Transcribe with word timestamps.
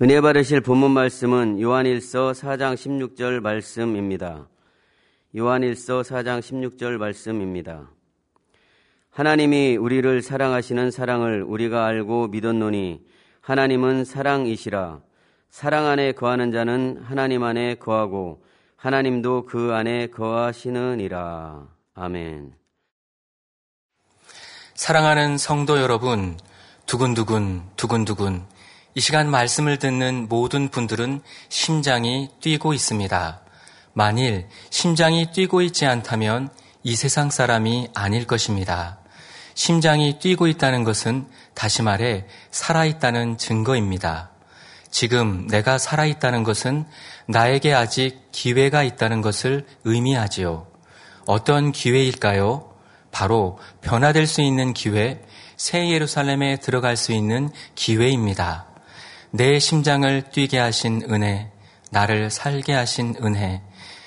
은혜 0.00 0.20
받으실 0.20 0.60
본문 0.60 0.92
말씀은 0.92 1.60
요한일서 1.60 2.30
4장 2.30 2.76
16절 2.76 3.40
말씀입니다. 3.40 4.48
요한일서 5.36 6.02
4장 6.02 6.38
16절 6.38 6.98
말씀입니다. 6.98 7.90
하나님이 9.10 9.76
우리를 9.76 10.22
사랑하시는 10.22 10.92
사랑을 10.92 11.42
우리가 11.42 11.84
알고 11.84 12.28
믿었노니 12.28 13.04
하나님은 13.40 14.04
사랑이시라. 14.04 15.00
사랑 15.50 15.86
안에 15.86 16.12
거하는 16.12 16.52
자는 16.52 17.02
하나님 17.02 17.42
안에 17.42 17.74
거하고 17.74 18.44
하나님도 18.76 19.46
그 19.46 19.72
안에 19.72 20.06
거하시느니라. 20.10 21.66
아멘. 21.94 22.52
사랑하는 24.74 25.38
성도 25.38 25.78
여러분, 25.78 26.38
두근두근, 26.86 27.62
두근두근, 27.74 28.46
이 28.94 29.00
시간 29.00 29.30
말씀을 29.30 29.78
듣는 29.78 30.28
모든 30.28 30.68
분들은 30.68 31.20
심장이 31.48 32.30
뛰고 32.40 32.74
있습니다. 32.74 33.40
만일 33.92 34.46
심장이 34.70 35.30
뛰고 35.32 35.62
있지 35.62 35.86
않다면 35.86 36.50
이 36.82 36.96
세상 36.96 37.30
사람이 37.30 37.88
아닐 37.94 38.26
것입니다. 38.26 38.98
심장이 39.54 40.18
뛰고 40.18 40.46
있다는 40.46 40.84
것은 40.84 41.26
다시 41.54 41.82
말해 41.82 42.26
살아있다는 42.50 43.38
증거입니다. 43.38 44.30
지금 44.90 45.46
내가 45.48 45.78
살아있다는 45.78 46.44
것은 46.44 46.86
나에게 47.26 47.74
아직 47.74 48.30
기회가 48.32 48.82
있다는 48.84 49.20
것을 49.20 49.66
의미하지요. 49.84 50.66
어떤 51.26 51.72
기회일까요? 51.72 52.72
바로 53.10 53.58
변화될 53.80 54.26
수 54.26 54.42
있는 54.42 54.72
기회, 54.72 55.20
새 55.56 55.90
예루살렘에 55.90 56.56
들어갈 56.56 56.96
수 56.96 57.12
있는 57.12 57.50
기회입니다. 57.74 58.67
내 59.30 59.58
심장을 59.58 60.22
뛰게 60.30 60.58
하신 60.58 61.02
은혜, 61.10 61.50
나를 61.90 62.30
살게 62.30 62.72
하신 62.72 63.16
은혜, 63.22 63.62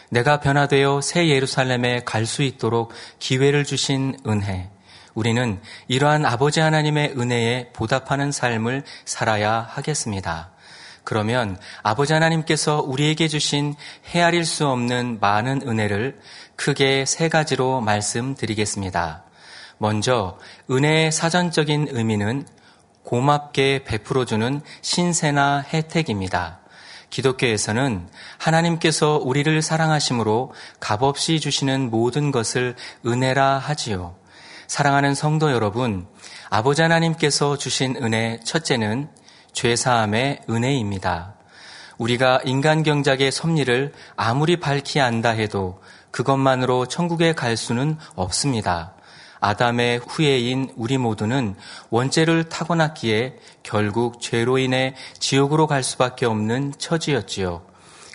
내가 0.10 0.40
변화되어 0.40 1.02
새 1.02 1.30
예루살렘에 1.30 2.02
갈 2.04 2.26
수 2.26 2.44
있도록 2.44 2.92
기회를 3.20 3.64
주신 3.64 4.18
은혜, 4.28 4.70
우리는 5.14 5.60
이러한 5.88 6.26
아버지 6.26 6.60
하나님의 6.60 7.14
은혜에 7.18 7.70
보답하는 7.74 8.32
삶을 8.32 8.84
살아야 9.06 9.68
하겠습니다. 9.70 10.52
그러면 11.04 11.58
아버지 11.84 12.14
하나님께서 12.14 12.82
우리에게 12.82 13.28
주신 13.28 13.76
헤아릴 14.08 14.46
수 14.46 14.68
없는 14.68 15.20
많은 15.20 15.62
은혜를 15.68 16.20
크게 16.56 17.06
세 17.06 17.28
가지로 17.28 17.82
말씀드리겠습니다. 17.82 19.24
먼저 19.78 20.38
은혜의 20.70 21.12
사전적인 21.12 21.88
의미는 21.92 22.46
고맙게 23.04 23.84
베풀어주는 23.84 24.62
신세나 24.82 25.66
혜택입니다. 25.74 26.60
기독교에서는 27.10 28.08
하나님께서 28.38 29.18
우리를 29.18 29.62
사랑하심으로 29.62 30.54
값없이 30.80 31.40
주시는 31.40 31.92
모든 31.92 32.32
것을 32.32 32.76
은혜라 33.06 33.58
하지요. 33.58 34.16
사랑하는 34.68 35.14
성도 35.14 35.52
여러분, 35.52 36.08
아버지 36.50 36.82
하나님께서 36.82 37.58
주신 37.58 37.98
은혜 37.98 38.40
첫째는 38.46 39.10
죄사함의 39.52 40.44
은혜입니다. 40.50 41.36
우리가 41.98 42.40
인간 42.46 42.82
경작의 42.82 43.32
섭리를 43.32 43.94
아무리 44.16 44.60
밝히 44.60 45.02
안다 45.02 45.30
해도 45.30 45.82
그것만으로 46.12 46.86
천국에 46.88 47.34
갈 47.34 47.58
수는 47.58 47.98
없습니다. 48.16 48.94
아담의 49.42 50.00
후예인 50.08 50.72
우리 50.78 50.98
모두는 50.98 51.56
원죄를 51.90 52.48
타고났기에 52.48 53.36
결국 53.64 54.22
죄로 54.22 54.58
인해 54.58 54.96
지옥으로 55.20 55.68
갈 55.68 55.84
수밖에 55.84 56.26
없는 56.26 56.76
처지였지요. 56.78 57.64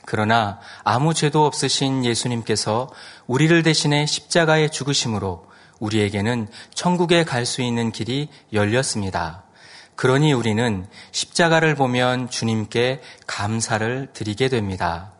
그러나 0.07 0.61
아무 0.85 1.13
죄도 1.13 1.45
없으신 1.45 2.05
예수님께서 2.05 2.89
우리를 3.27 3.63
대신해 3.65 4.07
십자가에 4.07 4.69
죽으심으로 4.69 5.45
우리에게는 5.81 6.49
천국에 6.73 7.25
갈 7.25 7.45
수 7.45 7.61
있는 7.61 7.91
길이 7.91 8.29
열렸습니다. 8.53 9.43
그러니 9.97 10.33
우리는 10.33 10.87
십자가를 11.11 11.75
보면 11.75 12.31
주님께 12.31 13.01
감사를 13.27 14.09
드리게 14.13 14.49
됩니다. 14.49 15.13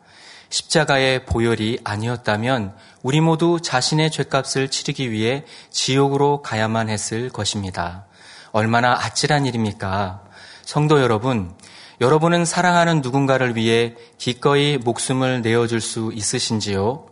십자가의 0.51 1.25
보혈이 1.27 1.81
아니었다면 1.83 2.77
우리 3.07 3.21
모두 3.21 3.61
자신의 3.63 4.11
죄값을 4.11 4.69
치르기 4.69 5.13
위해 5.13 5.45
지옥으로 5.71 6.43
가야만 6.43 6.89
했을 6.89 7.29
것입니다. 7.31 8.05
얼마나 8.51 8.95
아찔한 8.95 9.47
일입니까? 9.47 10.25
성도 10.65 11.01
여러분, 11.01 11.55
여러분은 12.01 12.45
사랑하는 12.45 13.03
누군가를 13.03 13.55
위해 13.55 13.95
기꺼이 14.19 14.77
목숨을 14.79 15.43
내어줄 15.43 15.81
수 15.81 16.11
있으신지요? 16.13 17.07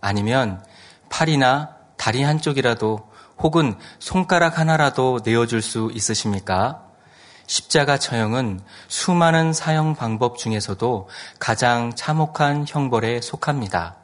아니면 0.00 0.64
팔이나 1.08 1.70
다리 1.96 2.22
한쪽이라도 2.22 3.00
혹은 3.38 3.74
손가락 3.98 4.60
하나라도 4.60 5.18
내어줄 5.24 5.62
수 5.62 5.90
있으십니까? 5.92 6.84
십자가 7.48 7.98
처형은 7.98 8.60
수많은 8.86 9.52
사형 9.52 9.96
방법 9.96 10.38
중에서도 10.38 11.08
가장 11.40 11.92
참혹한 11.96 12.66
형벌에 12.68 13.20
속합니다. 13.20 13.99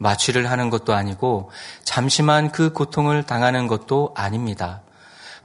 마취를 0.00 0.50
하는 0.50 0.70
것도 0.70 0.94
아니고 0.94 1.50
잠시만 1.84 2.50
그 2.52 2.72
고통을 2.72 3.22
당하는 3.22 3.66
것도 3.66 4.14
아닙니다. 4.16 4.80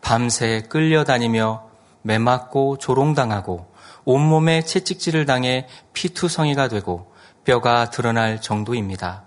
밤새 0.02 0.64
끌려다니며 0.70 1.64
매맞고 2.04 2.78
조롱당하고 2.78 3.68
온몸에 4.06 4.64
채찍질을 4.64 5.26
당해 5.26 5.68
피투성이가 5.94 6.70
되고 6.70 7.12
뼈가 7.44 7.90
드러날 7.90 8.40
정도입니다. 8.40 9.24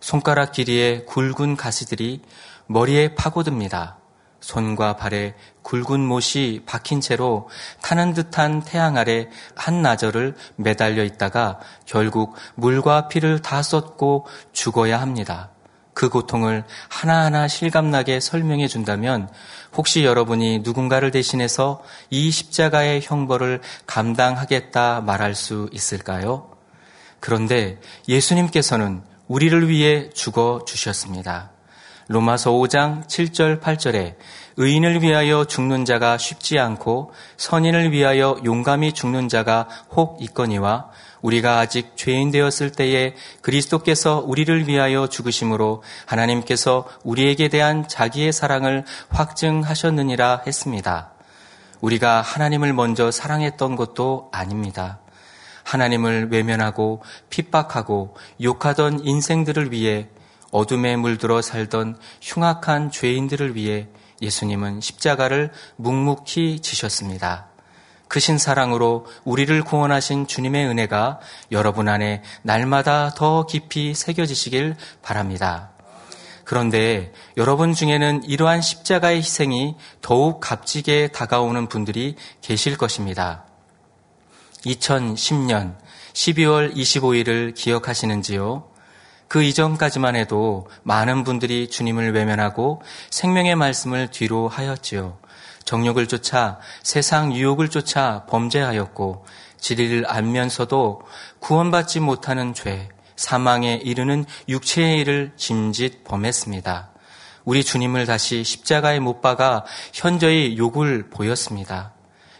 손가락 0.00 0.52
길이의 0.52 1.06
굵은 1.06 1.56
가시들이 1.56 2.22
머리에 2.66 3.14
파고듭니다. 3.14 3.98
손과 4.46 4.94
발에 4.94 5.34
굵은 5.62 5.98
못이 5.98 6.62
박힌 6.66 7.00
채로 7.00 7.48
타는 7.82 8.14
듯한 8.14 8.62
태양 8.62 8.96
아래 8.96 9.28
한나절을 9.56 10.36
매달려 10.54 11.02
있다가 11.02 11.58
결국 11.84 12.36
물과 12.54 13.08
피를 13.08 13.42
다 13.42 13.60
쏟고 13.62 14.26
죽어야 14.52 15.00
합니다. 15.00 15.50
그 15.94 16.08
고통을 16.08 16.62
하나하나 16.88 17.48
실감나게 17.48 18.20
설명해 18.20 18.68
준다면 18.68 19.28
혹시 19.76 20.04
여러분이 20.04 20.60
누군가를 20.60 21.10
대신해서 21.10 21.82
이 22.10 22.30
십자가의 22.30 23.00
형벌을 23.02 23.62
감당하겠다 23.86 25.00
말할 25.00 25.34
수 25.34 25.68
있을까요? 25.72 26.52
그런데 27.18 27.80
예수님께서는 28.06 29.02
우리를 29.26 29.68
위해 29.68 30.08
죽어 30.10 30.60
주셨습니다. 30.64 31.55
로마서 32.08 32.52
5장 32.52 33.06
7절 33.06 33.60
8절에 33.60 34.14
의인을 34.58 35.02
위하여 35.02 35.44
죽는 35.44 35.84
자가 35.84 36.18
쉽지 36.18 36.58
않고 36.58 37.12
선인을 37.36 37.90
위하여 37.90 38.36
용감히 38.44 38.92
죽는 38.92 39.28
자가 39.28 39.68
혹 39.90 40.22
있거니와 40.22 40.88
우리가 41.20 41.58
아직 41.58 41.96
죄인 41.96 42.30
되었을 42.30 42.70
때에 42.70 43.14
그리스도께서 43.42 44.22
우리를 44.24 44.68
위하여 44.68 45.08
죽으심으로 45.08 45.82
하나님께서 46.06 46.86
우리에게 47.02 47.48
대한 47.48 47.88
자기의 47.88 48.32
사랑을 48.32 48.84
확증하셨느니라 49.08 50.42
했습니다. 50.46 51.10
우리가 51.80 52.20
하나님을 52.20 52.72
먼저 52.72 53.10
사랑했던 53.10 53.74
것도 53.74 54.30
아닙니다. 54.32 55.00
하나님을 55.64 56.28
외면하고 56.30 57.02
핍박하고 57.28 58.16
욕하던 58.40 59.00
인생들을 59.04 59.72
위해 59.72 60.08
어둠에 60.56 60.96
물들어 60.96 61.42
살던 61.42 61.98
흉악한 62.22 62.90
죄인들을 62.90 63.56
위해 63.56 63.88
예수님은 64.22 64.80
십자가를 64.80 65.52
묵묵히 65.76 66.60
지셨습니다. 66.60 67.48
크신 68.08 68.38
사랑으로 68.38 69.04
우리를 69.24 69.62
구원하신 69.64 70.26
주님의 70.26 70.66
은혜가 70.66 71.20
여러분 71.52 71.88
안에 71.88 72.22
날마다 72.40 73.10
더 73.10 73.44
깊이 73.44 73.92
새겨지시길 73.92 74.76
바랍니다. 75.02 75.72
그런데 76.44 77.12
여러분 77.36 77.74
중에는 77.74 78.22
이러한 78.24 78.62
십자가의 78.62 79.18
희생이 79.18 79.74
더욱 80.00 80.40
값지게 80.40 81.08
다가오는 81.08 81.68
분들이 81.68 82.14
계실 82.40 82.78
것입니다. 82.78 83.44
2010년 84.64 85.76
12월 86.14 86.74
25일을 86.74 87.54
기억하시는지요? 87.54 88.75
그 89.28 89.42
이전까지만 89.42 90.16
해도 90.16 90.68
많은 90.82 91.24
분들이 91.24 91.68
주님을 91.68 92.14
외면하고 92.14 92.82
생명의 93.10 93.56
말씀을 93.56 94.10
뒤로 94.10 94.48
하였지요. 94.48 95.18
정욕을 95.64 96.06
쫓아 96.06 96.58
세상 96.82 97.34
유혹을 97.34 97.68
쫓아 97.70 98.24
범죄하였고 98.26 99.24
진리를 99.58 100.06
알면서도 100.06 101.02
구원받지 101.40 102.00
못하는 102.00 102.54
죄, 102.54 102.88
사망에 103.16 103.80
이르는 103.82 104.24
육체의 104.48 105.00
일을 105.00 105.32
짐짓 105.36 106.04
범했습니다. 106.04 106.90
우리 107.44 107.64
주님을 107.64 108.06
다시 108.06 108.44
십자가에 108.44 109.00
못 109.00 109.20
박아 109.20 109.64
현저히 109.92 110.56
욕을 110.58 111.10
보였습니다. 111.10 111.94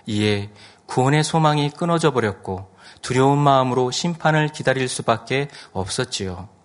이에 0.06 0.50
구원의 0.86 1.24
소망이 1.24 1.70
끊어져 1.70 2.12
버렸고 2.12 2.74
두려운 3.02 3.38
마음으로 3.38 3.90
심판을 3.90 4.48
기다릴 4.48 4.88
수밖에 4.88 5.48
없었지요. 5.72 6.55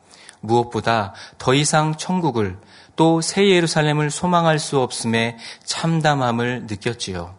무엇보다 0.41 1.13
더 1.37 1.53
이상 1.53 1.95
천국을 1.95 2.57
또 2.95 3.21
새 3.21 3.49
예루살렘을 3.49 4.11
소망할 4.11 4.59
수 4.59 4.79
없음에 4.79 5.37
참담함을 5.63 6.67
느꼈지요. 6.69 7.35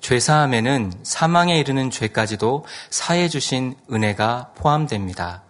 죄사함에는 0.00 0.92
사망에 1.02 1.58
이르는 1.58 1.90
죄까지도 1.90 2.64
사해 2.90 3.28
주신 3.28 3.74
은혜가 3.92 4.52
포함됩니다. 4.56 5.42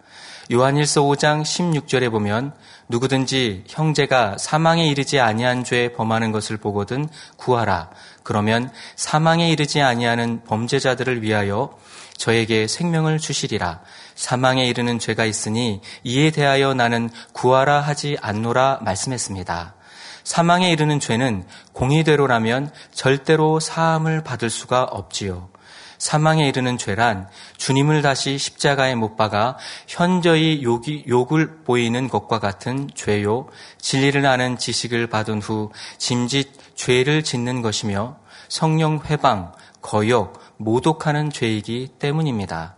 요한일서 0.51 1.01
5장 1.03 1.41
16절에 1.41 2.11
보면 2.11 2.53
누구든지 2.89 3.63
형제가 3.67 4.37
사망에 4.37 4.85
이르지 4.87 5.19
아니한 5.19 5.63
죄에 5.63 5.93
범하는 5.93 6.31
것을 6.31 6.57
보거든 6.57 7.07
구하라. 7.37 7.89
그러면 8.23 8.69
사망에 8.95 9.49
이르지 9.49 9.81
아니하는 9.81 10.43
범죄자들을 10.43 11.23
위하여 11.23 11.77
저에게 12.17 12.67
생명을 12.67 13.19
주시리라. 13.19 13.81
사망에 14.15 14.65
이르는 14.65 14.99
죄가 14.99 15.25
있으니 15.25 15.81
이에 16.03 16.31
대하여 16.31 16.73
나는 16.73 17.09
구하라 17.33 17.81
하지 17.81 18.17
않노라 18.21 18.79
말씀했습니다. 18.81 19.75
사망에 20.23 20.71
이르는 20.71 20.99
죄는 20.99 21.45
공의대로라면 21.73 22.71
절대로 22.93 23.59
사함을 23.59 24.23
받을 24.23 24.49
수가 24.49 24.83
없지요. 24.83 25.49
사망에 25.97 26.47
이르는 26.49 26.77
죄란 26.77 27.29
주님을 27.55 28.01
다시 28.01 28.37
십자가에 28.37 28.93
못 28.93 29.15
박아 29.15 29.57
현저히 29.87 30.61
욕이, 30.61 31.05
욕을 31.07 31.63
보이는 31.63 32.09
것과 32.09 32.39
같은 32.39 32.89
죄요. 32.93 33.47
진리를 33.79 34.25
아는 34.25 34.57
지식을 34.57 35.07
받은 35.07 35.41
후 35.41 35.71
짐짓 35.97 36.75
죄를 36.75 37.23
짓는 37.23 37.61
것이며 37.61 38.17
성령 38.49 38.99
회방, 39.05 39.53
거역, 39.81 40.41
모독하는 40.57 41.29
죄이기 41.29 41.91
때문입니다. 41.99 42.75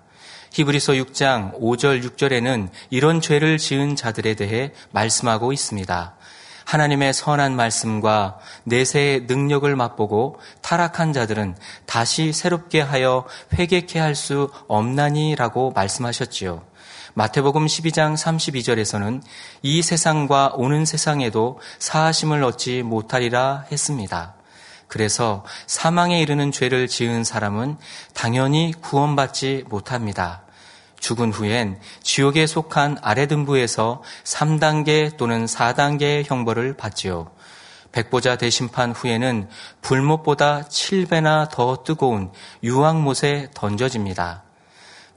히브리서 0.55 0.93
6장 0.93 1.59
5절 1.59 2.01
6절에는 2.01 2.69
이런 2.89 3.19
죄를 3.19 3.57
지은 3.57 3.97
자들에 3.97 4.35
대해 4.35 4.71
말씀하고 4.91 5.51
있습니다. 5.51 6.15
하나님의 6.63 7.13
선한 7.13 7.57
말씀과 7.57 8.39
내세의 8.63 9.25
능력을 9.27 9.75
맛보고 9.75 10.39
타락한 10.61 11.11
자들은 11.11 11.57
다시 11.85 12.31
새롭게 12.31 12.79
하여 12.79 13.25
회개케 13.53 13.99
할 13.99 14.15
수 14.15 14.49
없나니라고 14.69 15.71
말씀하셨지요. 15.71 16.63
마태복음 17.15 17.65
12장 17.65 18.13
32절에서는 18.15 19.21
이 19.61 19.81
세상과 19.81 20.53
오는 20.55 20.85
세상에도 20.85 21.59
사하심을 21.79 22.45
얻지 22.45 22.83
못하리라 22.83 23.65
했습니다. 23.69 24.35
그래서 24.87 25.43
사망에 25.67 26.21
이르는 26.21 26.53
죄를 26.53 26.87
지은 26.87 27.25
사람은 27.25 27.75
당연히 28.13 28.73
구원받지 28.79 29.65
못합니다. 29.67 30.44
죽은 30.99 31.31
후엔 31.31 31.79
지옥에 32.01 32.47
속한 32.47 32.97
아래등부에서 33.01 34.01
3단계 34.23 35.17
또는 35.17 35.45
4단계의 35.45 36.25
형벌을 36.25 36.75
받지요. 36.75 37.31
백보자 37.91 38.35
대심판 38.35 38.91
후에는 38.91 39.47
불못보다 39.81 40.63
7배나 40.63 41.49
더 41.49 41.83
뜨거운 41.83 42.31
유황못에 42.61 43.51
던져집니다. 43.53 44.43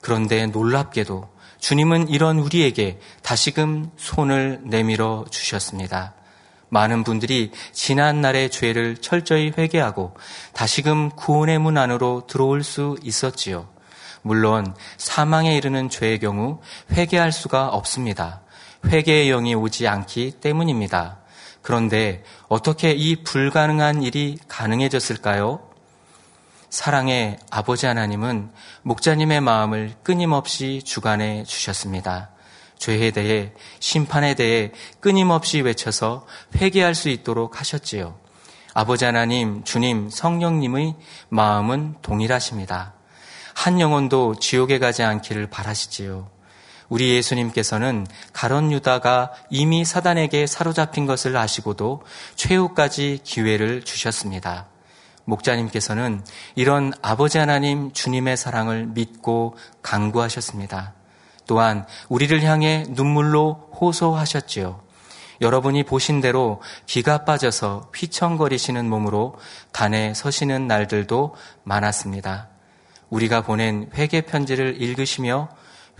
그런데 0.01 0.47
놀랍게도 0.47 1.29
주님은 1.59 2.09
이런 2.09 2.39
우리에게 2.39 3.01
다시금 3.23 3.91
손을 3.97 4.61
내밀어 4.63 5.25
주셨습니다. 5.29 6.15
많은 6.69 7.03
분들이 7.03 7.51
지난 7.73 8.21
날의 8.21 8.51
죄를 8.51 8.99
철저히 8.99 9.53
회개하고 9.57 10.15
다시금 10.53 11.11
구원의 11.11 11.59
문 11.59 11.79
안으로 11.79 12.27
들어올 12.29 12.63
수 12.63 12.97
있었지요. 13.03 13.69
물론 14.29 14.77
사망에 14.99 15.57
이르는 15.57 15.89
죄의 15.89 16.19
경우 16.21 16.61
회개할 16.93 17.33
수가 17.33 17.69
없습니다. 17.69 18.43
회개의 18.87 19.29
영이 19.29 19.55
오지 19.55 19.89
않기 19.89 20.33
때문입니다. 20.41 21.19
그런데 21.63 22.23
어떻게 22.49 22.93
이 22.93 23.25
불가능한 23.25 24.03
일이 24.03 24.39
가능해졌을까요? 24.47 25.67
사랑의 26.69 27.39
아버지 27.51 27.87
하나님은 27.87 28.51
목자님의 28.83 29.41
마음을 29.41 29.95
끊임없이 30.03 30.83
주관해 30.85 31.45
주셨습니다. 31.45 32.31
죄에 32.77 33.11
대해 33.11 33.53
심판에 33.81 34.35
대해 34.35 34.73
끊임없이 35.01 35.63
외쳐서 35.63 36.27
회개할 36.55 36.95
수 36.95 37.09
있도록 37.09 37.61
하셨지요. 37.61 38.19
아버지 38.75 39.07
하나님, 39.07 39.65
주님, 39.65 40.11
성령님의 40.11 40.95
마음은 41.31 41.97
동일하십니다. 42.03 42.98
한 43.59 43.81
영혼도 43.81 44.37
지옥에 44.37 44.79
가지 44.79 45.03
않기를 45.03 45.49
바라시지요. 45.49 46.31
우리 46.89 47.17
예수님께서는 47.17 48.07
가론 48.33 48.71
유다가 48.71 49.33
이미 49.51 49.85
사단에게 49.85 50.47
사로잡힌 50.47 51.07
것을 51.07 51.37
아시고도 51.37 52.03
최후까지 52.37 53.19
기회를 53.25 53.83
주셨습니다. 53.83 54.69
목자님께서는 55.25 56.25
이런 56.55 56.93
아버지 57.03 57.39
하나님 57.39 57.93
주님의 57.93 58.37
사랑을 58.37 58.87
믿고 58.87 59.57
강구하셨습니다. 59.83 60.95
또한 61.49 61.85
우리를 62.09 62.41
향해 62.45 62.85
눈물로 62.89 63.73
호소하셨지요. 63.81 64.81
여러분이 65.41 65.83
보신 65.83 66.21
대로 66.21 66.63
기가 66.87 67.25
빠져서 67.25 67.91
휘청거리시는 67.93 68.89
몸으로 68.89 69.35
단에 69.73 70.15
서시는 70.15 70.69
날들도 70.69 71.35
많았습니다. 71.65 72.51
우리가 73.11 73.43
보낸 73.43 73.91
회개 73.95 74.23
편지를 74.23 74.81
읽으시며 74.81 75.49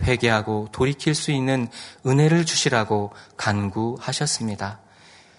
회개하고 0.01 0.69
돌이킬 0.71 1.15
수 1.15 1.31
있는 1.31 1.67
은혜를 2.05 2.45
주시라고 2.45 3.11
간구하셨습니다. 3.37 4.79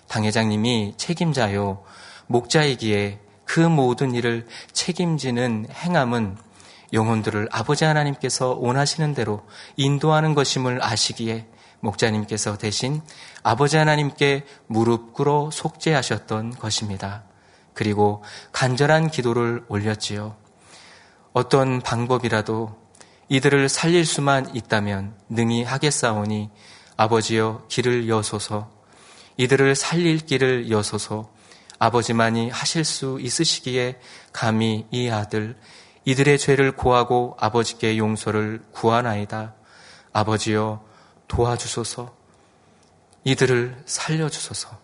당회장님이 0.09 0.95
책임자요, 0.97 1.83
목자이기에 2.27 3.21
그 3.45 3.61
모든 3.61 4.15
일을 4.15 4.47
책임지는 4.73 5.67
행함은 5.73 6.37
영혼들을 6.93 7.49
아버지 7.53 7.85
하나님께서 7.85 8.57
원하시는 8.59 9.15
대로 9.15 9.43
인도하는 9.77 10.35
것임을 10.35 10.83
아시기에 10.83 11.47
목자님께서 11.81 12.59
대신 12.59 13.01
아버지 13.43 13.77
하나님께 13.77 14.45
무릎 14.67 15.15
꿇어 15.15 15.51
속죄하셨던 15.53 16.57
것입니다. 16.57 17.25
그리고 17.73 18.23
간절한 18.53 19.11
기도를 19.11 19.65
올렸지요. 19.69 20.37
어떤 21.33 21.81
방법이라도 21.81 22.77
이들을 23.29 23.69
살릴 23.69 24.05
수만 24.05 24.55
있다면 24.55 25.15
능히 25.29 25.63
하겠사오니 25.63 26.51
아버지여 26.97 27.67
길을 27.69 28.09
여소서 28.09 28.71
이들을 29.37 29.75
살릴 29.75 30.19
길을 30.19 30.71
여소서 30.71 31.31
아버지만이 31.79 32.51
하실 32.51 32.85
수 32.85 33.19
있으시기에 33.21 33.99
감히 34.33 34.87
이 34.91 35.09
아들 35.09 35.57
이들의 36.05 36.39
죄를 36.39 36.73
고하고 36.73 37.37
아버지께 37.39 37.99
용서를 37.99 38.63
구하나이다. 38.73 39.55
아버지여 40.13 40.83
도와주소서. 41.29 42.15
이들을 43.25 43.83
살려주소서. 43.85 44.79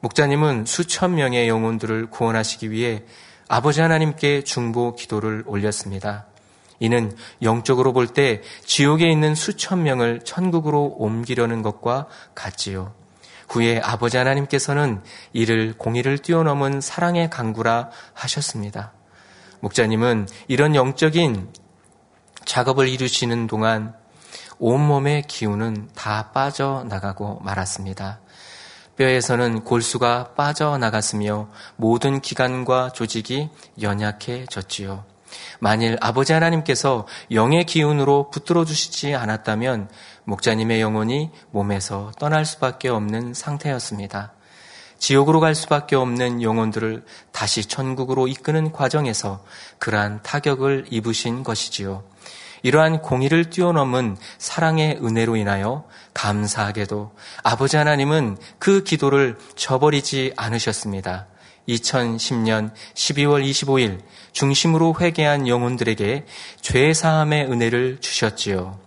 목자님은 0.00 0.66
수천 0.66 1.14
명의 1.14 1.48
영혼들을 1.48 2.10
구원하시기 2.10 2.70
위해 2.70 3.04
아버지 3.48 3.80
하나님께 3.80 4.44
중보 4.44 4.94
기도를 4.94 5.42
올렸습니다. 5.46 6.26
이는 6.80 7.16
영적으로 7.42 7.92
볼 7.92 8.08
때 8.08 8.42
지옥에 8.64 9.10
있는 9.10 9.34
수천 9.34 9.82
명을 9.82 10.20
천국으로 10.24 10.94
옮기려는 10.98 11.62
것과 11.62 12.06
같지요. 12.34 12.94
후에 13.48 13.80
아버지 13.82 14.16
하나님께서는 14.16 15.02
이를 15.32 15.74
공의를 15.76 16.18
뛰어넘은 16.18 16.80
사랑의 16.80 17.30
강구라 17.30 17.90
하셨습니다. 18.12 18.92
목자님은 19.60 20.28
이런 20.46 20.74
영적인 20.74 21.48
작업을 22.44 22.88
이루시는 22.88 23.46
동안 23.46 23.94
온몸의 24.58 25.22
기운은 25.22 25.88
다 25.94 26.30
빠져나가고 26.32 27.40
말았습니다. 27.42 28.20
뼈에서는 28.98 29.62
골수가 29.62 30.34
빠져나갔으며 30.36 31.48
모든 31.76 32.20
기관과 32.20 32.90
조직이 32.90 33.48
연약해졌지요. 33.80 35.04
만일 35.60 35.96
아버지 36.00 36.32
하나님께서 36.32 37.06
영의 37.30 37.64
기운으로 37.64 38.30
붙들어 38.30 38.64
주시지 38.64 39.14
않았다면 39.14 39.88
목자님의 40.24 40.80
영혼이 40.80 41.30
몸에서 41.52 42.10
떠날 42.18 42.44
수밖에 42.44 42.88
없는 42.88 43.34
상태였습니다. 43.34 44.32
지옥으로 44.98 45.38
갈 45.38 45.54
수밖에 45.54 45.94
없는 45.94 46.42
영혼들을 46.42 47.04
다시 47.30 47.64
천국으로 47.64 48.26
이끄는 48.26 48.72
과정에서 48.72 49.44
그러한 49.78 50.22
타격을 50.24 50.86
입으신 50.90 51.44
것이지요. 51.44 52.02
이러한 52.62 53.02
공의를 53.02 53.50
뛰어넘은 53.50 54.16
사랑의 54.38 54.98
은혜로 55.02 55.36
인하여 55.36 55.84
감사하게도 56.14 57.12
아버지 57.42 57.76
하나님은 57.76 58.38
그 58.58 58.82
기도를 58.82 59.38
저버리지 59.56 60.32
않으셨습니다. 60.36 61.26
2010년 61.68 62.72
12월 62.94 63.44
25일 63.48 64.00
중심으로 64.32 64.96
회개한 64.98 65.46
영혼들에게 65.48 66.24
죄 66.60 66.94
사함의 66.94 67.50
은혜를 67.50 67.98
주셨지요. 68.00 68.78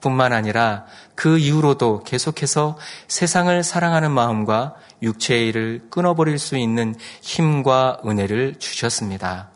뿐만 0.00 0.32
아니라 0.32 0.84
그 1.14 1.38
이후로도 1.38 2.04
계속해서 2.04 2.76
세상을 3.08 3.62
사랑하는 3.62 4.10
마음과 4.10 4.74
육체의 5.02 5.48
일을 5.48 5.86
끊어버릴 5.90 6.38
수 6.38 6.56
있는 6.56 6.94
힘과 7.22 8.00
은혜를 8.06 8.56
주셨습니다. 8.58 9.50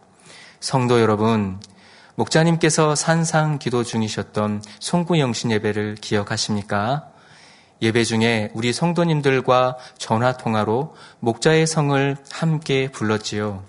성도 0.61 1.01
여러분, 1.01 1.61
목자님께서 2.21 2.95
산상 2.95 3.59
기도 3.59 3.83
중이셨던 3.83 4.63
송구영신 4.79 5.53
예배를 5.53 5.95
기억하십니까? 5.95 7.09
예배 7.81 8.05
중에 8.05 8.51
우리 8.53 8.75
성도님들과 8.75 9.79
전화 9.97 10.37
통화로 10.37 10.95
목자의 11.21 11.67
성을 11.67 12.17
함께 12.31 12.91
불렀지요. 12.91 13.65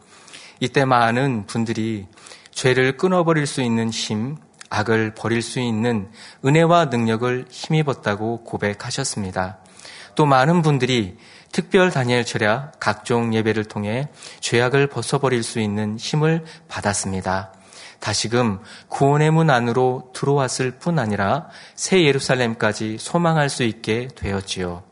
이때 0.59 0.83
많은 0.83 1.45
분들이 1.47 2.07
죄를 2.51 2.97
끊어버릴 2.97 3.47
수 3.47 3.61
있는 3.61 3.89
힘, 3.89 4.35
악을 4.69 5.13
버릴 5.13 5.41
수 5.41 5.61
있는 5.61 6.11
은혜와 6.45 6.85
능력을 6.85 7.45
힘입었다고 7.49 8.43
고백하셨습니다. 8.43 9.59
또 10.15 10.25
많은 10.25 10.61
분들이 10.61 11.17
특별 11.53 11.89
다니엘 11.89 12.25
철야 12.25 12.73
각종 12.81 13.33
예배를 13.33 13.63
통해 13.63 14.09
죄악을 14.41 14.87
벗어버릴 14.87 15.41
수 15.41 15.61
있는 15.61 15.97
힘을 15.97 16.43
받았습니다. 16.67 17.53
다시금 18.01 18.59
구원의 18.89 19.31
문 19.31 19.49
안으로 19.49 20.09
들어왔을 20.13 20.71
뿐 20.71 20.99
아니라 20.99 21.47
새 21.75 22.03
예루살렘까지 22.03 22.97
소망할 22.99 23.47
수 23.47 23.63
있게 23.63 24.09
되었지요. 24.15 24.83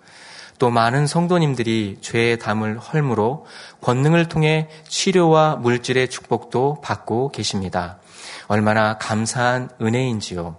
또 0.60 0.70
많은 0.70 1.08
성도님들이 1.08 1.98
죄의 2.02 2.38
담을 2.38 2.78
헐므로 2.78 3.46
권능을 3.82 4.28
통해 4.28 4.70
치료와 4.88 5.56
물질의 5.56 6.10
축복도 6.10 6.82
받고 6.82 7.32
계십니다. 7.32 7.98
얼마나 8.48 8.98
감사한 8.98 9.70
은혜인지요. 9.82 10.58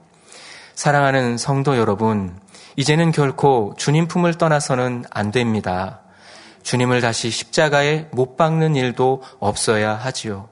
사랑하는 0.75 1.37
성도 1.37 1.76
여러분, 1.76 2.38
이제는 2.76 3.12
결코 3.12 3.75
주님 3.76 4.09
품을 4.09 4.38
떠나서는 4.38 5.04
안 5.11 5.30
됩니다. 5.30 6.00
주님을 6.62 7.00
다시 7.00 7.30
십자가에 7.30 8.09
못 8.11 8.37
박는 8.37 8.76
일도 8.76 9.23
없어야 9.38 9.95
하지요. 9.95 10.49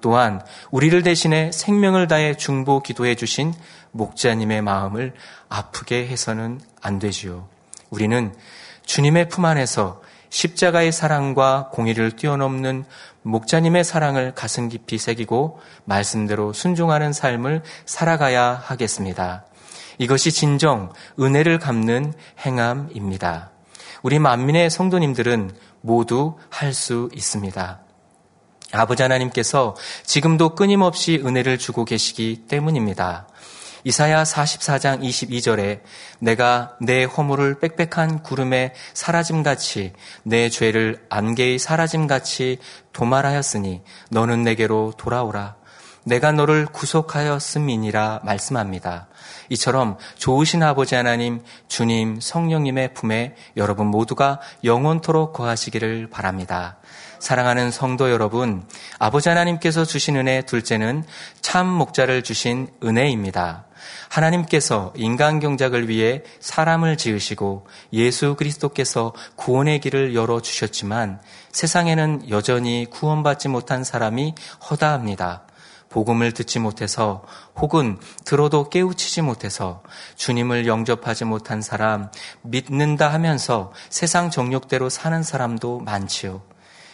또한 0.00 0.40
우리를 0.70 1.02
대신해 1.02 1.50
생명을 1.52 2.08
다해 2.08 2.36
중보 2.36 2.80
기도해 2.80 3.14
주신 3.14 3.52
목자님의 3.92 4.62
마음을 4.62 5.14
아프게 5.48 6.06
해서는 6.06 6.60
안 6.82 6.98
되지요. 6.98 7.48
우리는 7.90 8.34
주님의 8.84 9.28
품 9.28 9.44
안에서 9.44 10.02
십자가의 10.30 10.92
사랑과 10.92 11.70
공의를 11.72 12.12
뛰어넘는 12.12 12.84
목자님의 13.22 13.84
사랑을 13.84 14.34
가슴 14.34 14.68
깊이 14.68 14.98
새기고 14.98 15.60
말씀대로 15.84 16.52
순종하는 16.52 17.12
삶을 17.12 17.62
살아가야 17.86 18.62
하겠습니다. 18.62 19.44
이것이 19.98 20.30
진정 20.30 20.92
은혜를 21.18 21.58
갚는 21.58 22.12
행함입니다. 22.44 23.50
우리 24.02 24.18
만민의 24.18 24.70
성도님들은 24.70 25.50
모두 25.80 26.36
할 26.50 26.72
수 26.72 27.08
있습니다. 27.12 27.87
아버지 28.72 29.02
하나님께서 29.02 29.74
지금도 30.04 30.54
끊임없이 30.54 31.20
은혜를 31.24 31.58
주고 31.58 31.84
계시기 31.84 32.44
때문입니다. 32.48 33.28
이사야 33.84 34.24
44장 34.24 35.02
22절에 35.02 35.80
내가 36.18 36.76
내 36.80 37.04
허물을 37.04 37.60
빽빽한 37.60 38.22
구름에 38.22 38.74
사라짐같이 38.92 39.92
내 40.24 40.50
죄를 40.50 41.06
안개의 41.08 41.58
사라짐같이 41.58 42.58
도말하였으니 42.92 43.82
너는 44.10 44.42
내게로 44.42 44.92
돌아오라. 44.98 45.56
내가 46.04 46.32
너를 46.32 46.66
구속하였음이니라 46.66 48.20
말씀합니다. 48.24 49.08
이처럼 49.50 49.96
좋으신 50.16 50.62
아버지 50.62 50.94
하나님, 50.94 51.42
주님, 51.68 52.18
성령님의 52.20 52.94
품에 52.94 53.34
여러분 53.56 53.86
모두가 53.86 54.40
영원토록 54.64 55.32
거하시기를 55.32 56.08
바랍니다. 56.10 56.78
사랑하는 57.18 57.70
성도 57.70 58.10
여러분, 58.10 58.64
아버지 58.98 59.28
하나님께서 59.28 59.84
주신 59.84 60.16
은혜 60.16 60.42
둘째는 60.42 61.04
참 61.40 61.66
목자를 61.66 62.22
주신 62.22 62.68
은혜입니다. 62.82 63.66
하나님께서 64.08 64.92
인간 64.96 65.40
경작을 65.40 65.88
위해 65.88 66.22
사람을 66.40 66.96
지으시고 66.96 67.66
예수 67.92 68.34
그리스도께서 68.36 69.12
구원의 69.36 69.80
길을 69.80 70.14
열어 70.14 70.40
주셨지만 70.40 71.20
세상에는 71.52 72.30
여전히 72.30 72.86
구원받지 72.88 73.48
못한 73.48 73.84
사람이 73.84 74.34
허다합니다. 74.70 75.44
복음을 75.90 76.32
듣지 76.32 76.58
못해서 76.58 77.24
혹은 77.56 77.98
들어도 78.24 78.68
깨우치지 78.68 79.22
못해서 79.22 79.82
주님을 80.16 80.66
영접하지 80.66 81.24
못한 81.24 81.62
사람, 81.62 82.10
믿는다 82.42 83.12
하면서 83.12 83.72
세상 83.88 84.30
정욕대로 84.30 84.90
사는 84.90 85.22
사람도 85.22 85.80
많지요. 85.80 86.42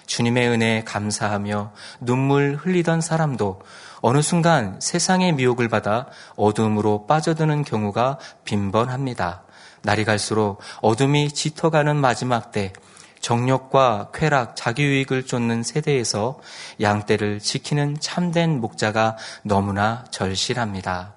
주님의 0.07 0.49
은혜에 0.49 0.85
감사하며 0.85 1.73
눈물 2.01 2.57
흘리던 2.61 3.01
사람도 3.01 3.61
어느 4.01 4.21
순간 4.21 4.79
세상의 4.81 5.33
미혹을 5.33 5.69
받아 5.69 6.07
어둠으로 6.37 7.07
빠져드는 7.07 7.65
경우가 7.65 8.19
빈번합니다. 8.45 9.45
날이 9.83 10.05
갈수록 10.05 10.61
어둠이 10.81 11.31
짙어가는 11.33 11.97
마지막 11.97 12.53
때 12.53 12.73
정력과 13.21 14.11
쾌락, 14.13 14.55
자기 14.55 14.83
유익을 14.83 15.25
쫓는 15.25 15.63
세대에서 15.63 16.41
양떼를 16.83 17.41
지키는 17.41 17.97
참된 17.99 18.61
목자가 18.61 19.17
너무나 19.43 20.05
절실합니다. 20.11 21.14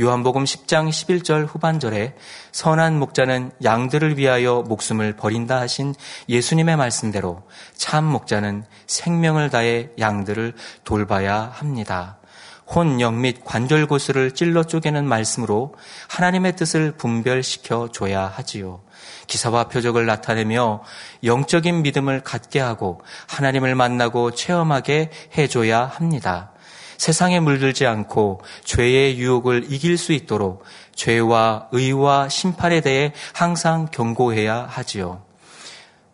요한복음 0.00 0.44
10장 0.44 0.88
11절 0.88 1.46
후반절에 1.46 2.14
선한 2.52 2.98
목자는 2.98 3.52
양들을 3.62 4.18
위하여 4.18 4.62
목숨을 4.66 5.14
버린다 5.16 5.60
하신 5.60 5.94
예수님의 6.28 6.76
말씀대로 6.76 7.42
참 7.76 8.04
목자는 8.04 8.64
생명을 8.86 9.50
다해 9.50 9.90
양들을 9.98 10.54
돌봐야 10.84 11.52
합니다. 11.54 12.18
혼영 12.66 13.20
및 13.20 13.44
관절 13.44 13.86
고수를 13.86 14.32
찔러 14.32 14.64
쪼개는 14.64 15.06
말씀으로 15.06 15.74
하나님의 16.08 16.56
뜻을 16.56 16.92
분별시켜 16.92 17.90
줘야 17.92 18.26
하지요. 18.26 18.80
기사와 19.26 19.68
표적을 19.68 20.06
나타내며 20.06 20.82
영적인 21.24 21.82
믿음을 21.82 22.22
갖게 22.22 22.60
하고 22.60 23.02
하나님을 23.28 23.74
만나고 23.74 24.30
체험하게 24.30 25.10
해줘야 25.36 25.84
합니다. 25.84 26.53
세상에 26.98 27.40
물들지 27.40 27.86
않고 27.86 28.40
죄의 28.64 29.18
유혹을 29.18 29.72
이길 29.72 29.98
수 29.98 30.12
있도록 30.12 30.64
죄와 30.94 31.68
의와 31.72 32.28
심판에 32.28 32.80
대해 32.80 33.12
항상 33.32 33.88
경고해야 33.90 34.66
하지요. 34.68 35.22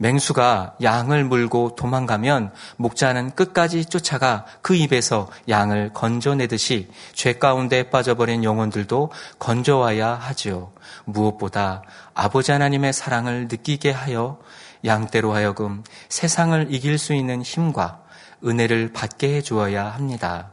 맹수가 0.00 0.76
양을 0.82 1.24
물고 1.24 1.74
도망가면 1.76 2.52
목자는 2.78 3.32
끝까지 3.32 3.84
쫓아가 3.84 4.46
그 4.62 4.74
입에서 4.74 5.28
양을 5.46 5.92
건져내듯이 5.92 6.88
죄 7.12 7.34
가운데 7.34 7.90
빠져버린 7.90 8.42
영혼들도 8.42 9.10
건져와야 9.38 10.14
하지요. 10.14 10.72
무엇보다 11.04 11.82
아버지 12.14 12.50
하나님의 12.50 12.94
사랑을 12.94 13.46
느끼게 13.48 13.90
하여 13.90 14.38
양떼로 14.86 15.34
하여금 15.34 15.84
세상을 16.08 16.68
이길 16.70 16.96
수 16.96 17.12
있는 17.12 17.42
힘과 17.42 18.00
은혜를 18.42 18.94
받게 18.94 19.34
해 19.34 19.42
주어야 19.42 19.84
합니다. 19.84 20.52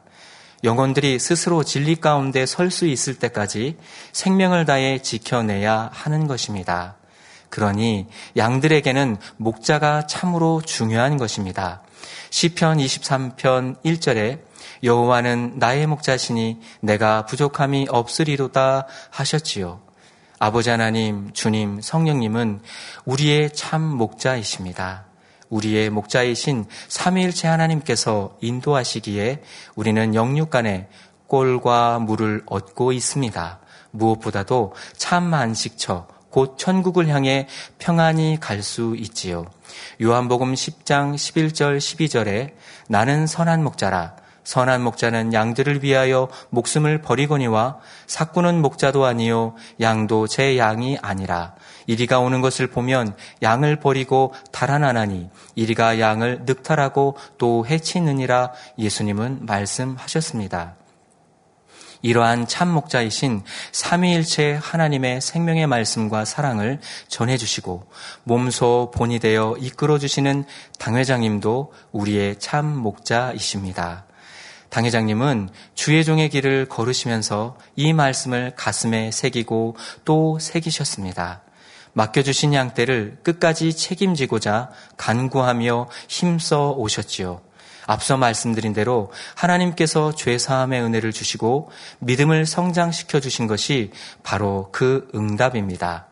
영혼들이 0.63 1.19
스스로 1.19 1.63
진리 1.63 1.95
가운데 1.95 2.45
설 2.45 2.71
수 2.71 2.85
있을 2.87 3.15
때까지 3.15 3.77
생명을 4.11 4.65
다해 4.65 4.99
지켜내야 5.01 5.89
하는 5.93 6.27
것입니다. 6.27 6.95
그러니 7.49 8.07
양들에게는 8.35 9.17
목자가 9.37 10.05
참으로 10.07 10.61
중요한 10.61 11.17
것입니다. 11.17 11.81
시편 12.29 12.77
23편 12.77 13.81
1절에 13.83 14.41
여호와는 14.83 15.53
나의 15.57 15.87
목자시니 15.87 16.59
내가 16.81 17.25
부족함이 17.25 17.87
없으리로다 17.89 18.85
하셨지요. 19.09 19.81
아버지 20.39 20.69
하나님, 20.69 21.31
주님, 21.33 21.81
성령님은 21.81 22.61
우리의 23.05 23.53
참 23.53 23.81
목자이십니다. 23.81 25.06
우리의 25.49 25.89
목자이신 25.89 26.65
삼위일체 26.87 27.47
하나님께서 27.47 28.37
인도하시기에 28.41 29.41
우리는 29.75 30.15
영육간에 30.15 30.89
꼴과 31.27 31.99
물을 31.99 32.43
얻고 32.45 32.91
있습니다. 32.91 33.59
무엇보다도 33.91 34.73
참 34.95 35.33
안식처, 35.33 36.07
곧 36.29 36.57
천국을 36.57 37.07
향해 37.07 37.47
평안히 37.79 38.37
갈 38.39 38.61
수 38.61 38.95
있지요. 38.97 39.45
요한복음 40.01 40.53
10장 40.53 41.15
11절 41.15 41.77
12절에 41.77 42.53
나는 42.87 43.27
선한 43.27 43.63
목자라 43.63 44.15
선한 44.47 44.81
목자는 44.81 45.33
양들을 45.33 45.83
위하여 45.83 46.29
목숨을 46.51 47.01
버리거니와 47.01 47.79
사꾸는 48.07 48.61
목자도 48.61 49.03
아니요 49.03 49.55
양도 49.81 50.25
제 50.25 50.57
양이 50.57 50.97
아니라 51.01 51.53
이리가 51.85 52.19
오는 52.19 52.39
것을 52.39 52.67
보면 52.67 53.17
양을 53.41 53.81
버리고 53.81 54.33
달아나나니 54.53 55.29
이리가 55.55 55.99
양을 55.99 56.43
늑탈하고 56.45 57.17
또 57.37 57.65
해치느니라 57.67 58.53
예수님은 58.79 59.45
말씀하셨습니다. 59.45 60.75
이러한 62.01 62.47
참 62.47 62.69
목자이신 62.69 63.43
삼위일체 63.73 64.59
하나님의 64.63 65.19
생명의 65.19 65.67
말씀과 65.67 66.23
사랑을 66.23 66.79
전해주시고 67.09 67.89
몸소 68.23 68.93
본이 68.95 69.19
되어 69.19 69.57
이끌어주시는 69.59 70.45
당회장님도 70.79 71.73
우리의 71.91 72.39
참 72.39 72.77
목자이십니다. 72.77 74.06
당회장님은 74.69 75.49
주의 75.75 76.03
종의 76.03 76.29
길을 76.29 76.67
걸으시면서 76.67 77.57
이 77.75 77.93
말씀을 77.93 78.53
가슴에 78.55 79.11
새기고 79.11 79.75
또 80.05 80.39
새기셨습니다. 80.39 81.41
맡겨주신 81.93 82.53
양떼를 82.53 83.17
끝까지 83.23 83.75
책임지고자 83.75 84.69
간구하며 84.97 85.89
힘써 86.07 86.71
오셨지요. 86.71 87.41
앞서 87.87 88.17
말씀드린 88.17 88.73
대로 88.73 89.11
하나님께서 89.33 90.13
죄 90.13 90.37
사함의 90.37 90.81
은혜를 90.83 91.13
주시고 91.13 91.71
믿음을 91.99 92.45
성장시켜 92.45 93.19
주신 93.21 93.47
것이 93.47 93.91
바로 94.23 94.69
그 94.71 95.07
응답입니다. 95.15 96.06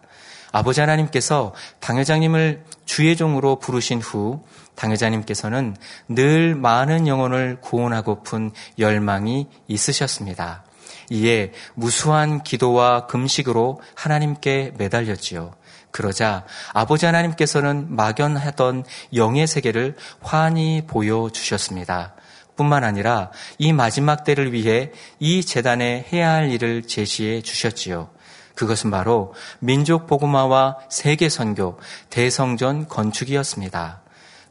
아버지 0.55 0.79
하나님께서 0.79 1.53
당회장님을 1.81 2.63
주의 2.85 3.17
종으로 3.17 3.59
부르신 3.59 3.99
후 3.99 4.41
당회장님께서는 4.75 5.75
늘 6.07 6.55
많은 6.55 7.07
영혼을 7.07 7.57
구원하고픈 7.59 8.51
열망이 8.79 9.49
있으셨습니다. 9.67 10.63
이에 11.09 11.51
무수한 11.73 12.41
기도와 12.41 13.05
금식으로 13.05 13.81
하나님께 13.95 14.75
매달렸지요. 14.77 15.55
그러자 15.91 16.45
아버지 16.71 17.05
하나님께서는 17.05 17.93
막연하던 17.93 18.85
영의 19.13 19.47
세계를 19.47 19.97
환히 20.21 20.83
보여주셨습니다. 20.87 22.15
뿐만 22.55 22.85
아니라 22.85 23.29
이 23.57 23.73
마지막 23.73 24.23
때를 24.23 24.53
위해 24.53 24.93
이 25.19 25.43
재단에 25.43 26.05
해야 26.13 26.31
할 26.31 26.49
일을 26.49 26.83
제시해 26.83 27.41
주셨지요. 27.41 28.14
그것은 28.55 28.89
바로 28.91 29.33
민족 29.59 30.07
복음화와 30.07 30.77
세계 30.89 31.29
선교, 31.29 31.77
대성전 32.09 32.87
건축이었습니다. 32.87 34.01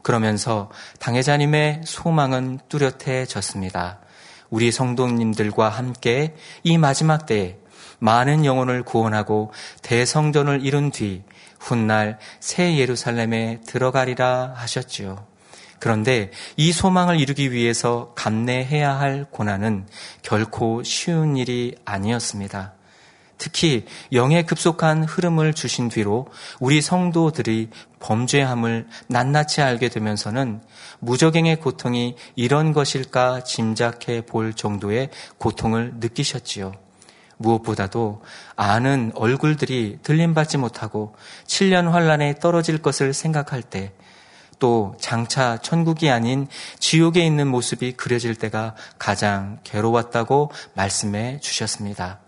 그러면서 0.01 0.69
당회자님의 0.99 1.81
소망은 1.83 2.59
뚜렷해졌습니다. 2.69 3.99
우리 4.51 4.71
성도님들과 4.71 5.69
함께 5.69 6.35
이 6.63 6.77
마지막 6.77 7.25
때에 7.25 7.57
많은 7.99 8.45
영혼을 8.45 8.83
구원하고 8.83 9.51
대성전을 9.81 10.63
이룬 10.63 10.91
뒤 10.91 11.23
훗날 11.59 12.19
새 12.39 12.77
예루살렘에 12.77 13.61
들어가리라 13.65 14.53
하셨지요. 14.55 15.25
그런데 15.79 16.31
이 16.55 16.71
소망을 16.71 17.19
이루기 17.19 17.51
위해서 17.51 18.13
감내해야 18.15 18.97
할 18.99 19.25
고난은 19.29 19.87
결코 20.21 20.83
쉬운 20.83 21.37
일이 21.37 21.75
아니었습니다. 21.85 22.73
특히 23.37 23.85
영의 24.11 24.45
급속한 24.45 25.03
흐름을 25.03 25.53
주신 25.53 25.89
뒤로 25.89 26.27
우리 26.59 26.81
성도들이 26.81 27.69
범죄함을 27.99 28.87
낱낱이 29.07 29.61
알게 29.61 29.89
되면서는 29.89 30.61
무적행의 30.99 31.59
고통이 31.59 32.15
이런 32.35 32.73
것일까 32.73 33.43
짐작해 33.43 34.21
볼 34.21 34.53
정도의 34.53 35.09
고통을 35.37 35.93
느끼셨지요. 35.99 36.73
무엇보다도 37.37 38.21
아는 38.55 39.11
얼굴들이 39.15 39.99
들림받지 40.03 40.57
못하고 40.57 41.15
7년 41.47 41.89
환란에 41.89 42.35
떨어질 42.35 42.81
것을 42.81 43.13
생각할 43.13 43.61
때 43.61 43.93
또 44.59 44.95
장차 44.99 45.57
천국이 45.57 46.09
아닌 46.09 46.47
지옥에 46.79 47.25
있는 47.25 47.47
모습이 47.47 47.93
그려질 47.93 48.35
때가 48.35 48.75
가장 48.97 49.59
괴로웠다고 49.63 50.51
말씀해 50.73 51.39
주셨습니다. 51.39 52.19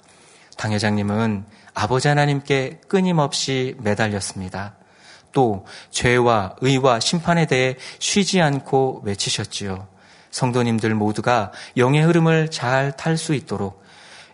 당 0.57 0.73
회장님은 0.73 1.45
아버지 1.73 2.07
하나님께 2.07 2.81
끊임없이 2.87 3.75
매달렸습니다. 3.79 4.75
또 5.31 5.65
죄와 5.91 6.55
의와 6.61 6.99
심판에 6.99 7.45
대해 7.45 7.75
쉬지 7.99 8.41
않고 8.41 9.01
외치셨지요. 9.05 9.87
성도님들 10.31 10.95
모두가 10.95 11.51
영의 11.77 12.03
흐름을 12.03 12.49
잘 12.49 12.91
탈 12.97 13.17
수 13.17 13.33
있도록 13.33 13.83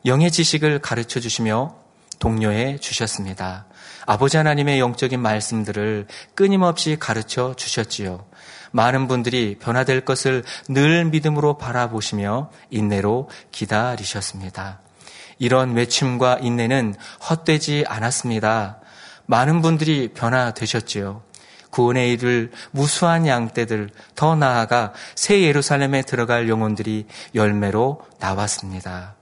영의 0.05 0.31
지식을 0.31 0.79
가르쳐 0.79 1.19
주시며 1.19 1.75
독려해 2.19 2.77
주셨습니다. 2.77 3.65
아버지 4.05 4.37
하나님의 4.37 4.79
영적인 4.79 5.19
말씀들을 5.19 6.07
끊임없이 6.35 6.97
가르쳐 6.99 7.53
주셨지요. 7.55 8.25
많은 8.71 9.07
분들이 9.07 9.57
변화될 9.59 10.05
것을 10.05 10.43
늘 10.67 11.05
믿음으로 11.05 11.57
바라보시며 11.57 12.49
인내로 12.69 13.29
기다리셨습니다. 13.51 14.82
이런 15.43 15.73
외침과 15.73 16.37
인내는 16.41 16.95
헛되지 17.29 17.83
않았습니다. 17.85 18.79
많은 19.25 19.61
분들이 19.61 20.13
변화되셨지요. 20.13 21.21
구원에 21.69 22.07
이를 22.13 22.49
무수한 22.71 23.27
양떼들, 23.27 23.89
더 24.15 24.35
나아가 24.35 24.93
새 25.15 25.41
예루살렘에 25.41 26.03
들어갈 26.03 26.47
영혼들이 26.47 27.07
열매로 27.35 28.01
나왔습니다. 28.19 29.15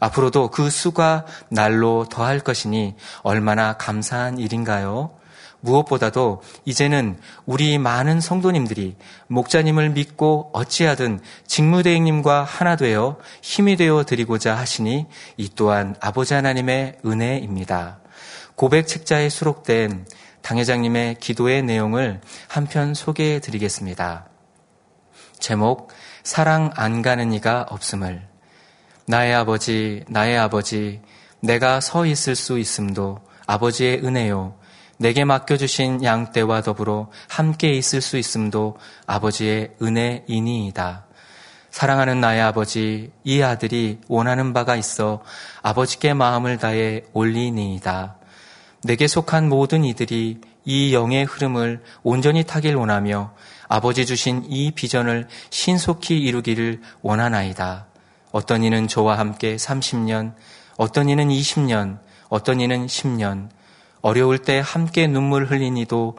앞으로도 0.00 0.50
그 0.50 0.68
수가 0.68 1.26
날로 1.48 2.06
더할 2.10 2.40
것이니 2.40 2.96
얼마나 3.22 3.74
감사한 3.74 4.38
일인가요? 4.40 5.17
무엇보다도 5.60 6.42
이제는 6.64 7.18
우리 7.46 7.78
많은 7.78 8.20
성도님들이 8.20 8.96
목자님을 9.26 9.90
믿고 9.90 10.50
어찌하든 10.52 11.20
직무대행님과 11.46 12.44
하나 12.44 12.76
되어 12.76 13.18
힘이 13.42 13.76
되어 13.76 14.04
드리고자 14.04 14.56
하시니 14.56 15.06
이 15.36 15.50
또한 15.54 15.96
아버지 16.00 16.34
하나님의 16.34 16.98
은혜입니다. 17.04 18.00
고백 18.54 18.86
책자에 18.86 19.28
수록된 19.28 20.06
당회장님의 20.42 21.16
기도의 21.16 21.62
내용을 21.62 22.20
한편 22.48 22.94
소개해 22.94 23.40
드리겠습니다. 23.40 24.26
제목, 25.38 25.90
사랑 26.22 26.70
안 26.74 27.02
가는 27.02 27.32
이가 27.32 27.66
없음을. 27.70 28.26
나의 29.06 29.34
아버지, 29.34 30.04
나의 30.08 30.36
아버지, 30.36 31.00
내가 31.40 31.80
서 31.80 32.04
있을 32.04 32.34
수 32.34 32.58
있음도 32.58 33.20
아버지의 33.46 34.04
은혜요. 34.04 34.54
내게 34.98 35.24
맡겨주신 35.24 36.02
양 36.04 36.32
떼와 36.32 36.62
더불어 36.62 37.08
함께 37.28 37.70
있을 37.70 38.00
수 38.00 38.18
있음도 38.18 38.76
아버지의 39.06 39.76
은혜이니이다. 39.80 41.06
사랑하는 41.70 42.20
나의 42.20 42.40
아버지, 42.40 43.12
이 43.22 43.42
아들이 43.42 44.00
원하는 44.08 44.52
바가 44.52 44.74
있어 44.74 45.22
아버지께 45.62 46.14
마음을 46.14 46.58
다해 46.58 47.02
올리니이다. 47.12 48.16
내게 48.82 49.06
속한 49.06 49.48
모든 49.48 49.84
이들이 49.84 50.40
이 50.64 50.94
영의 50.94 51.24
흐름을 51.24 51.82
온전히 52.02 52.44
타길 52.44 52.74
원하며 52.74 53.32
아버지 53.68 54.04
주신 54.04 54.44
이 54.48 54.72
비전을 54.72 55.28
신속히 55.50 56.18
이루기를 56.18 56.80
원하나이다. 57.02 57.86
어떤 58.32 58.64
이는 58.64 58.88
저와 58.88 59.18
함께 59.18 59.56
30년, 59.56 60.34
어떤 60.76 61.08
이는 61.08 61.28
20년, 61.28 61.98
어떤 62.28 62.60
이는 62.60 62.86
10년, 62.86 63.48
어려울 64.00 64.38
때 64.38 64.62
함께 64.64 65.06
눈물 65.06 65.46
흘린 65.46 65.76
이도 65.76 66.16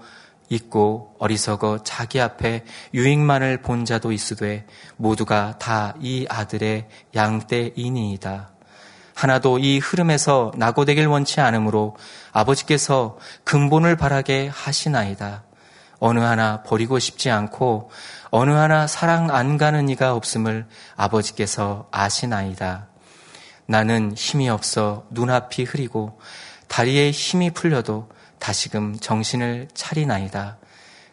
있고 0.49 1.15
어리석어 1.19 1.83
자기 1.83 2.19
앞에 2.19 2.65
유익만을 2.93 3.61
본 3.61 3.85
자도 3.85 4.11
있으되 4.11 4.65
모두가 4.97 5.57
다 5.59 5.93
이 6.01 6.25
아들의 6.29 6.87
양떼이니이다. 7.15 8.49
하나도 9.13 9.59
이 9.59 9.79
흐름에서 9.79 10.53
낙오되길 10.55 11.05
원치 11.07 11.41
않으므로 11.41 11.97
아버지께서 12.31 13.17
근본을 13.43 13.97
바라게 13.97 14.47
하시나이다. 14.47 15.43
어느 15.99 16.19
하나 16.19 16.63
버리고 16.63 16.97
싶지 16.99 17.29
않고 17.29 17.91
어느 18.31 18.51
하나 18.51 18.87
사랑 18.87 19.29
안 19.31 19.57
가는 19.57 19.89
이가 19.89 20.15
없음을 20.15 20.65
아버지께서 20.95 21.89
아시나이다. 21.91 22.87
나는 23.65 24.13
힘이 24.15 24.49
없어 24.49 25.05
눈앞이 25.11 25.63
흐리고 25.63 26.19
다리에 26.69 27.11
힘이 27.11 27.51
풀려도 27.51 28.09
다시금 28.39 28.97
정신을 28.99 29.67
차리나이다. 29.73 30.57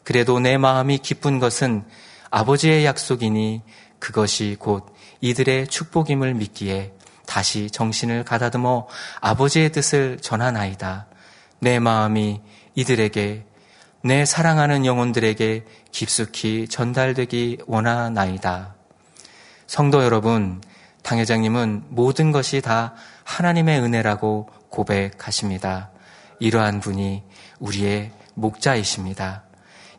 그래도 0.05 0.39
내 0.39 0.57
마음이 0.57 0.99
기쁜 0.99 1.41
것은 1.41 1.85
아버지의 2.31 2.85
약속이니 2.85 3.63
그것이 3.99 4.57
곧 4.61 4.87
이들의 5.21 5.67
축복임을 5.67 6.35
믿기에 6.35 6.93
다시 7.27 7.71
정신을 7.71 8.25
가다듬어 8.25 8.87
아버지의 9.21 9.73
뜻을 9.73 10.19
전하나이다. 10.21 11.09
내 11.59 11.81
마음이 11.81 12.41
이들에게 12.77 13.45
내 14.03 14.25
사랑하는 14.25 14.87
영혼들에게 14.87 15.65
깊숙이 15.91 16.69
전달되기 16.69 17.59
원하나이다. 17.67 18.77
성도 19.67 20.05
여러분, 20.05 20.61
당회장님은 21.03 21.87
모든 21.89 22.31
것이 22.31 22.61
다 22.61 22.95
하나님의 23.25 23.81
은혜라고 23.81 24.49
고백하십니다. 24.77 25.91
이러한 26.39 26.81
분이 26.81 27.23
우리의 27.61 28.13
목자이십니다. 28.35 29.45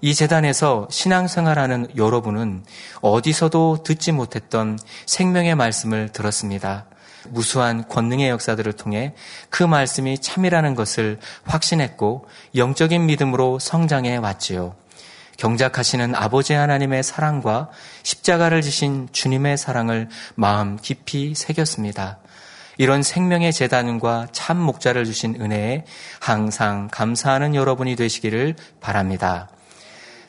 이 0.01 0.13
재단에서 0.13 0.87
신앙생활하는 0.91 1.87
여러분은 1.97 2.63
어디서도 3.01 3.81
듣지 3.83 4.11
못했던 4.11 4.77
생명의 5.07 5.55
말씀을 5.55 6.09
들었습니다. 6.09 6.85
무수한 7.29 7.87
권능의 7.87 8.29
역사들을 8.29 8.71
통해 8.73 9.15
그 9.49 9.63
말씀이 9.63 10.19
참이라는 10.19 10.75
것을 10.75 11.19
확신했고 11.45 12.27
영적인 12.55 13.07
믿음으로 13.07 13.57
성장해 13.57 14.17
왔지요. 14.17 14.75
경작하시는 15.37 16.15
아버지 16.15 16.53
하나님의 16.53 17.03
사랑과 17.03 17.69
십자가를 18.03 18.61
지신 18.61 19.09
주님의 19.11 19.57
사랑을 19.57 20.09
마음 20.35 20.77
깊이 20.77 21.33
새겼습니다. 21.35 22.19
이런 22.77 23.03
생명의 23.03 23.51
재단과 23.51 24.27
참 24.31 24.57
목자를 24.57 25.05
주신 25.05 25.39
은혜에 25.41 25.85
항상 26.19 26.87
감사하는 26.91 27.55
여러분이 27.55 27.95
되시기를 27.95 28.55
바랍니다. 28.79 29.49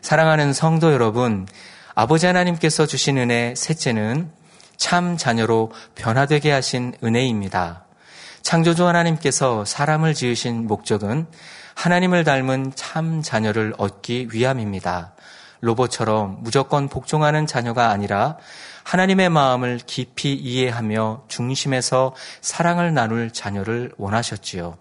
사랑하는 0.00 0.52
성도 0.52 0.92
여러분, 0.92 1.46
아버지 1.94 2.26
하나님께서 2.26 2.86
주신 2.86 3.18
은혜 3.18 3.54
셋째는 3.56 4.30
참 4.76 5.16
자녀로 5.16 5.72
변화되게 5.94 6.50
하신 6.50 6.94
은혜입니다. 7.02 7.84
창조주 8.42 8.86
하나님께서 8.86 9.64
사람을 9.64 10.14
지으신 10.14 10.66
목적은 10.66 11.26
하나님을 11.74 12.24
닮은 12.24 12.72
참 12.74 13.20
자녀를 13.22 13.74
얻기 13.76 14.28
위함입니다. 14.32 15.12
로봇처럼 15.60 16.38
무조건 16.40 16.88
복종하는 16.88 17.46
자녀가 17.46 17.90
아니라 17.90 18.36
하나님의 18.84 19.28
마음을 19.28 19.80
깊이 19.84 20.34
이해하며 20.34 21.24
중심에서 21.28 22.14
사랑을 22.40 22.94
나눌 22.94 23.30
자녀를 23.30 23.92
원하셨지요. 23.98 24.76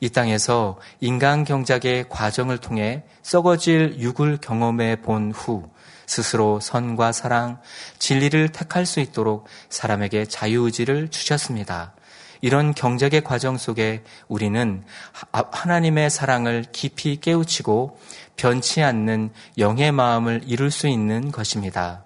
이 0.00 0.08
땅에서 0.10 0.78
인간 1.00 1.44
경작의 1.44 2.08
과정을 2.08 2.58
통해 2.58 3.04
썩어질 3.22 3.96
육을 3.98 4.38
경험해 4.38 5.02
본 5.02 5.32
후 5.32 5.68
스스로 6.06 6.60
선과 6.60 7.12
사랑, 7.12 7.60
진리를 7.98 8.50
택할 8.50 8.86
수 8.86 9.00
있도록 9.00 9.46
사람에게 9.68 10.26
자유의지를 10.26 11.08
주셨습니다. 11.08 11.94
이런 12.40 12.74
경작의 12.74 13.24
과정 13.24 13.56
속에 13.56 14.02
우리는 14.28 14.84
하나님의 15.32 16.10
사랑을 16.10 16.64
깊이 16.72 17.18
깨우치고 17.18 17.98
변치 18.36 18.82
않는 18.82 19.30
영의 19.58 19.92
마음을 19.92 20.42
이룰 20.46 20.70
수 20.70 20.88
있는 20.88 21.30
것입니다. 21.30 22.04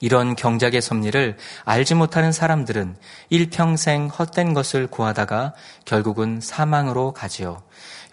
이런 0.00 0.34
경작의 0.34 0.80
섭리를 0.80 1.36
알지 1.64 1.94
못하는 1.94 2.32
사람들은 2.32 2.96
일평생 3.28 4.08
헛된 4.08 4.54
것을 4.54 4.86
구하다가 4.86 5.54
결국은 5.84 6.40
사망으로 6.40 7.12
가지요. 7.12 7.62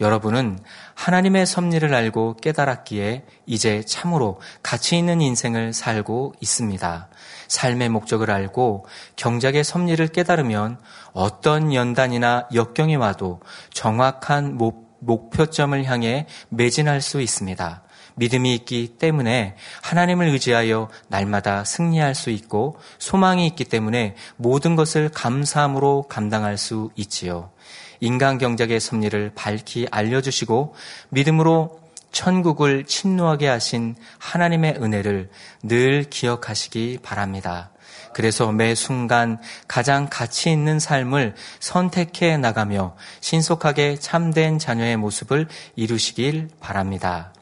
여러분은 0.01 0.59
하나님의 0.93 1.45
섭리를 1.45 1.91
알고 1.93 2.37
깨달았기에 2.37 3.23
이제 3.45 3.83
참으로 3.83 4.39
가치 4.61 4.97
있는 4.97 5.21
인생을 5.21 5.73
살고 5.73 6.33
있습니다. 6.39 7.09
삶의 7.47 7.89
목적을 7.89 8.29
알고 8.29 8.85
경작의 9.15 9.63
섭리를 9.63 10.05
깨달으면 10.09 10.79
어떤 11.13 11.73
연단이나 11.73 12.47
역경이 12.53 12.97
와도 12.97 13.39
정확한 13.73 14.57
목표점을 14.99 15.83
향해 15.85 16.27
매진할 16.49 17.01
수 17.01 17.21
있습니다. 17.21 17.83
믿음이 18.15 18.53
있기 18.55 18.95
때문에 18.97 19.55
하나님을 19.83 20.27
의지하여 20.27 20.89
날마다 21.07 21.63
승리할 21.63 22.15
수 22.15 22.31
있고 22.31 22.77
소망이 22.97 23.45
있기 23.47 23.65
때문에 23.65 24.15
모든 24.37 24.75
것을 24.75 25.09
감사함으로 25.09 26.05
감당할 26.09 26.57
수 26.57 26.89
있지요. 26.95 27.51
인간 27.99 28.37
경작의 28.37 28.79
섭리를 28.79 29.31
밝히 29.35 29.87
알려주시고 29.89 30.75
믿음으로 31.09 31.79
천국을 32.11 32.85
침노하게 32.85 33.47
하신 33.47 33.95
하나님의 34.17 34.77
은혜를 34.81 35.29
늘 35.63 36.03
기억하시기 36.03 36.99
바랍니다. 37.03 37.71
그래서 38.13 38.51
매 38.51 38.75
순간 38.75 39.39
가장 39.67 40.07
가치 40.09 40.51
있는 40.51 40.79
삶을 40.79 41.35
선택해 41.59 42.37
나가며 42.37 42.95
신속하게 43.21 43.97
참된 43.99 44.59
자녀의 44.59 44.97
모습을 44.97 45.47
이루시길 45.75 46.49
바랍니다. 46.59 47.33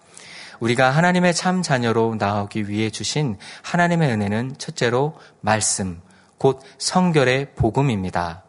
우리가 0.59 0.89
하나님의 0.91 1.33
참 1.33 1.61
자녀로 1.61 2.15
나오기 2.17 2.69
위해 2.69 2.89
주신 2.89 3.37
하나님의 3.61 4.11
은혜는 4.11 4.55
첫째로 4.57 5.17
말씀, 5.41 6.01
곧 6.37 6.61
성결의 6.77 7.53
복음입니다. 7.55 8.43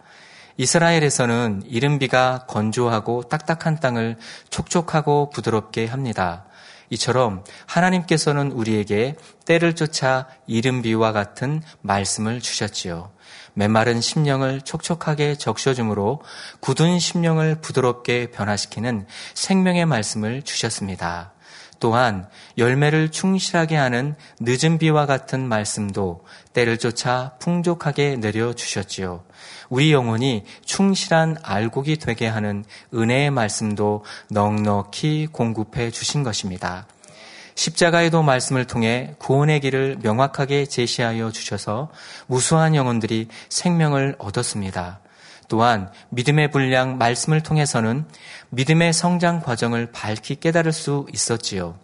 이스라엘에서는 0.58 1.64
이른비가 1.66 2.46
건조하고 2.48 3.24
딱딱한 3.24 3.78
땅을 3.80 4.16
촉촉하고 4.48 5.30
부드럽게 5.30 5.86
합니다. 5.86 6.45
이처럼 6.90 7.44
하나님께서는 7.66 8.52
우리에게 8.52 9.16
때를 9.44 9.74
쫓아 9.74 10.26
이른비와 10.46 11.12
같은 11.12 11.62
말씀을 11.82 12.40
주셨지요. 12.40 13.10
메마른 13.54 14.00
심령을 14.00 14.60
촉촉하게 14.60 15.36
적셔줌으로 15.36 16.22
굳은 16.60 16.98
심령을 16.98 17.60
부드럽게 17.60 18.30
변화시키는 18.30 19.06
생명의 19.34 19.86
말씀을 19.86 20.42
주셨습니다. 20.42 21.32
또한 21.78 22.28
열매를 22.58 23.10
충실하게 23.10 23.76
하는 23.76 24.14
늦은 24.40 24.78
비와 24.78 25.06
같은 25.06 25.46
말씀도 25.46 26.24
때를 26.52 26.78
쫓아 26.78 27.34
풍족하게 27.38 28.16
내려주셨지요. 28.16 29.24
우리 29.68 29.92
영혼이 29.92 30.44
충실한 30.64 31.36
알곡이 31.42 31.96
되게 31.96 32.26
하는 32.26 32.64
은혜의 32.94 33.30
말씀도 33.30 34.04
넉넉히 34.30 35.28
공급해 35.32 35.90
주신 35.90 36.22
것입니다. 36.22 36.86
십자가에도 37.54 38.22
말씀을 38.22 38.66
통해 38.66 39.14
구원의 39.18 39.60
길을 39.60 39.98
명확하게 40.02 40.66
제시하여 40.66 41.30
주셔서 41.30 41.90
무수한 42.26 42.74
영혼들이 42.74 43.28
생명을 43.48 44.16
얻었습니다. 44.18 45.00
또한 45.48 45.90
믿음의 46.10 46.50
분량 46.50 46.98
말씀을 46.98 47.42
통해서는 47.42 48.06
믿음의 48.50 48.92
성장 48.92 49.40
과정을 49.40 49.92
밝히 49.92 50.36
깨달을 50.36 50.72
수 50.72 51.06
있었지요. 51.12 51.78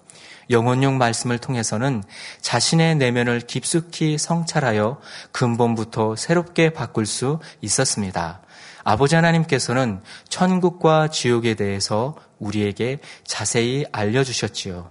영혼용 0.50 0.98
말씀을 0.98 1.38
통해서는 1.38 2.02
자신의 2.40 2.96
내면을 2.96 3.40
깊숙이 3.40 4.18
성찰하여 4.18 5.00
근본부터 5.30 6.16
새롭게 6.16 6.70
바꿀 6.70 7.06
수 7.06 7.38
있었습니다. 7.60 8.40
아버지 8.84 9.14
하나님께서는 9.14 10.00
천국과 10.28 11.08
지옥에 11.08 11.54
대해서 11.54 12.16
우리에게 12.38 12.98
자세히 13.24 13.84
알려주셨지요. 13.92 14.90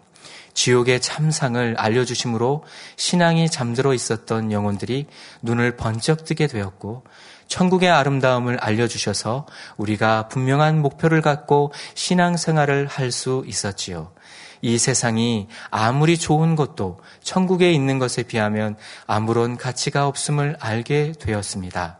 지옥의 0.53 1.01
참상을 1.01 1.75
알려주심으로 1.77 2.63
신앙이 2.95 3.49
잠들어 3.49 3.93
있었던 3.93 4.51
영혼들이 4.51 5.07
눈을 5.41 5.77
번쩍 5.77 6.25
뜨게 6.25 6.47
되었고 6.47 7.03
천국의 7.51 7.89
아름다움을 7.89 8.57
알려주셔서 8.61 9.45
우리가 9.75 10.29
분명한 10.29 10.81
목표를 10.81 11.21
갖고 11.21 11.73
신앙생활을 11.95 12.87
할 12.87 13.11
수 13.11 13.43
있었지요. 13.45 14.13
이 14.61 14.77
세상이 14.77 15.49
아무리 15.69 16.17
좋은 16.17 16.55
것도 16.55 17.01
천국에 17.21 17.73
있는 17.73 17.99
것에 17.99 18.23
비하면 18.23 18.77
아무런 19.05 19.57
가치가 19.57 20.07
없음을 20.07 20.55
알게 20.61 21.11
되었습니다. 21.19 21.97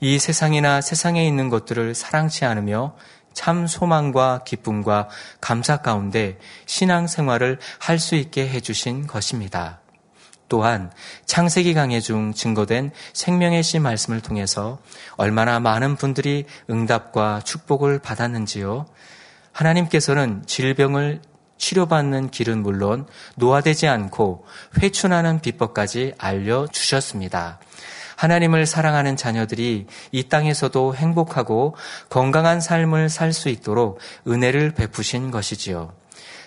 이 0.00 0.18
세상이나 0.18 0.82
세상에 0.82 1.26
있는 1.26 1.48
것들을 1.48 1.94
사랑치 1.94 2.44
않으며 2.44 2.94
참 3.32 3.66
소망과 3.66 4.42
기쁨과 4.44 5.08
감사 5.40 5.78
가운데 5.78 6.38
신앙 6.66 7.06
생활을 7.06 7.58
할 7.78 7.98
수 7.98 8.14
있게 8.14 8.46
해주신 8.46 9.06
것입니다. 9.06 9.81
또한 10.52 10.90
창세기 11.24 11.72
강해 11.72 11.98
중 11.98 12.34
증거된 12.34 12.90
생명의 13.14 13.62
씨 13.62 13.78
말씀을 13.78 14.20
통해서 14.20 14.80
얼마나 15.16 15.60
많은 15.60 15.96
분들이 15.96 16.44
응답과 16.68 17.40
축복을 17.42 18.00
받았는지요. 18.00 18.84
하나님께서는 19.52 20.42
질병을 20.44 21.22
치료받는 21.56 22.28
길은 22.30 22.62
물론 22.62 23.06
노화되지 23.36 23.88
않고 23.88 24.44
회춘하는 24.78 25.40
비법까지 25.40 26.16
알려주셨습니다. 26.18 27.58
하나님을 28.16 28.66
사랑하는 28.66 29.16
자녀들이 29.16 29.86
이 30.10 30.22
땅에서도 30.28 30.94
행복하고 30.94 31.76
건강한 32.10 32.60
삶을 32.60 33.08
살 33.08 33.32
수 33.32 33.48
있도록 33.48 34.00
은혜를 34.28 34.72
베푸신 34.72 35.30
것이지요. 35.30 36.01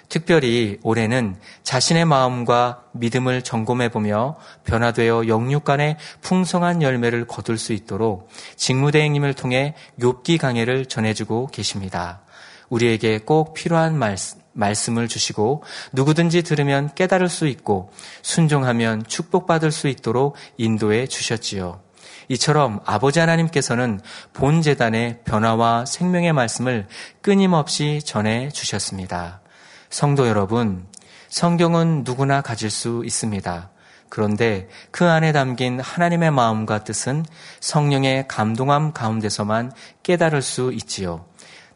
특별히 0.10 0.80
올해는 0.84 1.36
자신의 1.64 2.06
마음과 2.06 2.84
믿음을 2.94 3.42
점검해 3.42 3.90
보며 3.90 4.38
변화되어 4.64 5.28
영육 5.28 5.64
간의 5.64 5.98
풍성한 6.22 6.82
열매를 6.82 7.26
거둘 7.28 7.58
수 7.58 7.74
있도록 7.74 8.30
직무대행님을 8.56 9.34
통해 9.34 9.76
욥기 10.00 10.40
강해를 10.40 10.86
전해주고 10.86 11.48
계십니다. 11.48 12.22
우리에게 12.70 13.20
꼭 13.20 13.54
필요한 13.54 13.98
말씀, 13.98 14.40
말씀을 14.54 15.08
주시고 15.08 15.64
누구든지 15.92 16.42
들으면 16.44 16.94
깨달을 16.96 17.30
수 17.30 17.48
있고 17.48 17.92
순종하면 18.22 19.04
축복받을 19.06 19.72
수 19.72 19.88
있도록 19.88 20.36
인도해 20.58 21.08
주셨지요. 21.08 21.82
이처럼 22.30 22.80
아버지 22.86 23.20
하나님께서는 23.20 24.00
본 24.34 24.62
재단의 24.62 25.20
변화와 25.26 25.86
생명의 25.86 26.34
말씀을 26.34 26.88
끊임없이 27.22 28.02
전해 28.04 28.50
주셨습니다. 28.50 29.42
성도 29.96 30.28
여러분, 30.28 30.86
성경은 31.30 32.04
누구나 32.04 32.42
가질 32.42 32.70
수 32.70 33.04
있습니다. 33.06 33.70
그런데 34.10 34.68
그 34.92 35.06
안에 35.06 35.32
담긴 35.32 35.80
하나님의 35.80 36.32
마음과 36.32 36.84
뜻은 36.84 37.24
성령의 37.62 38.28
감동함 38.28 38.92
가운데서만 38.92 39.72
깨달을 40.04 40.42
수 40.42 40.74
있지요. 40.74 41.26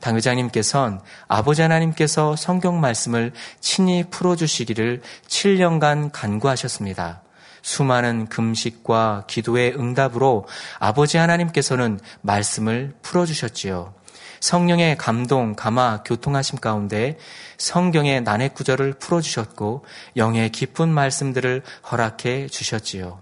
당회장님께서는 0.02 1.00
아버지 1.30 1.62
하나님께서 1.62 2.36
성경 2.36 2.82
말씀을 2.82 3.32
친히 3.62 4.04
풀어주시기를 4.10 5.02
7년간 5.30 6.10
간구하셨습니다. 6.12 7.22
수많은 7.62 8.28
금식과 8.28 9.28
기도의 9.28 9.76
응답으로 9.80 10.46
아버지 10.78 11.16
하나님께서는 11.16 12.02
말씀을 12.22 12.96
풀어주셨지요. 13.02 13.94
성령의 14.40 14.98
감동, 14.98 15.56
감화, 15.56 16.04
교통하심 16.04 16.60
가운데 16.60 17.18
성경의 17.58 18.22
난해 18.22 18.50
구절을 18.50 18.94
풀어주셨고 18.94 19.86
영의 20.18 20.50
깊은 20.52 20.90
말씀들을 20.90 21.64
허락해 21.92 22.48
주셨지요. 22.48 23.22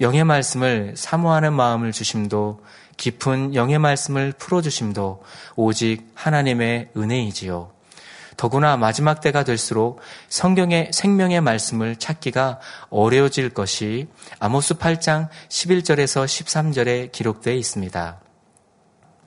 영의 0.00 0.24
말씀을 0.24 0.94
사모하는 0.96 1.52
마음을 1.52 1.92
주심도 1.92 2.60
깊은 2.96 3.54
영의 3.54 3.78
말씀을 3.78 4.32
풀어주심도 4.32 5.22
오직 5.56 6.10
하나님의 6.14 6.90
은혜이지요. 6.96 7.70
더구나 8.36 8.76
마지막 8.76 9.20
때가 9.20 9.42
될수록 9.42 10.00
성경의 10.28 10.90
생명의 10.92 11.40
말씀을 11.40 11.96
찾기가 11.96 12.60
어려워질 12.88 13.50
것이 13.50 14.06
아모스 14.38 14.74
8장 14.74 15.28
11절에서 15.48 16.24
13절에 16.24 17.10
기록되어 17.10 17.54
있습니다. 17.54 18.27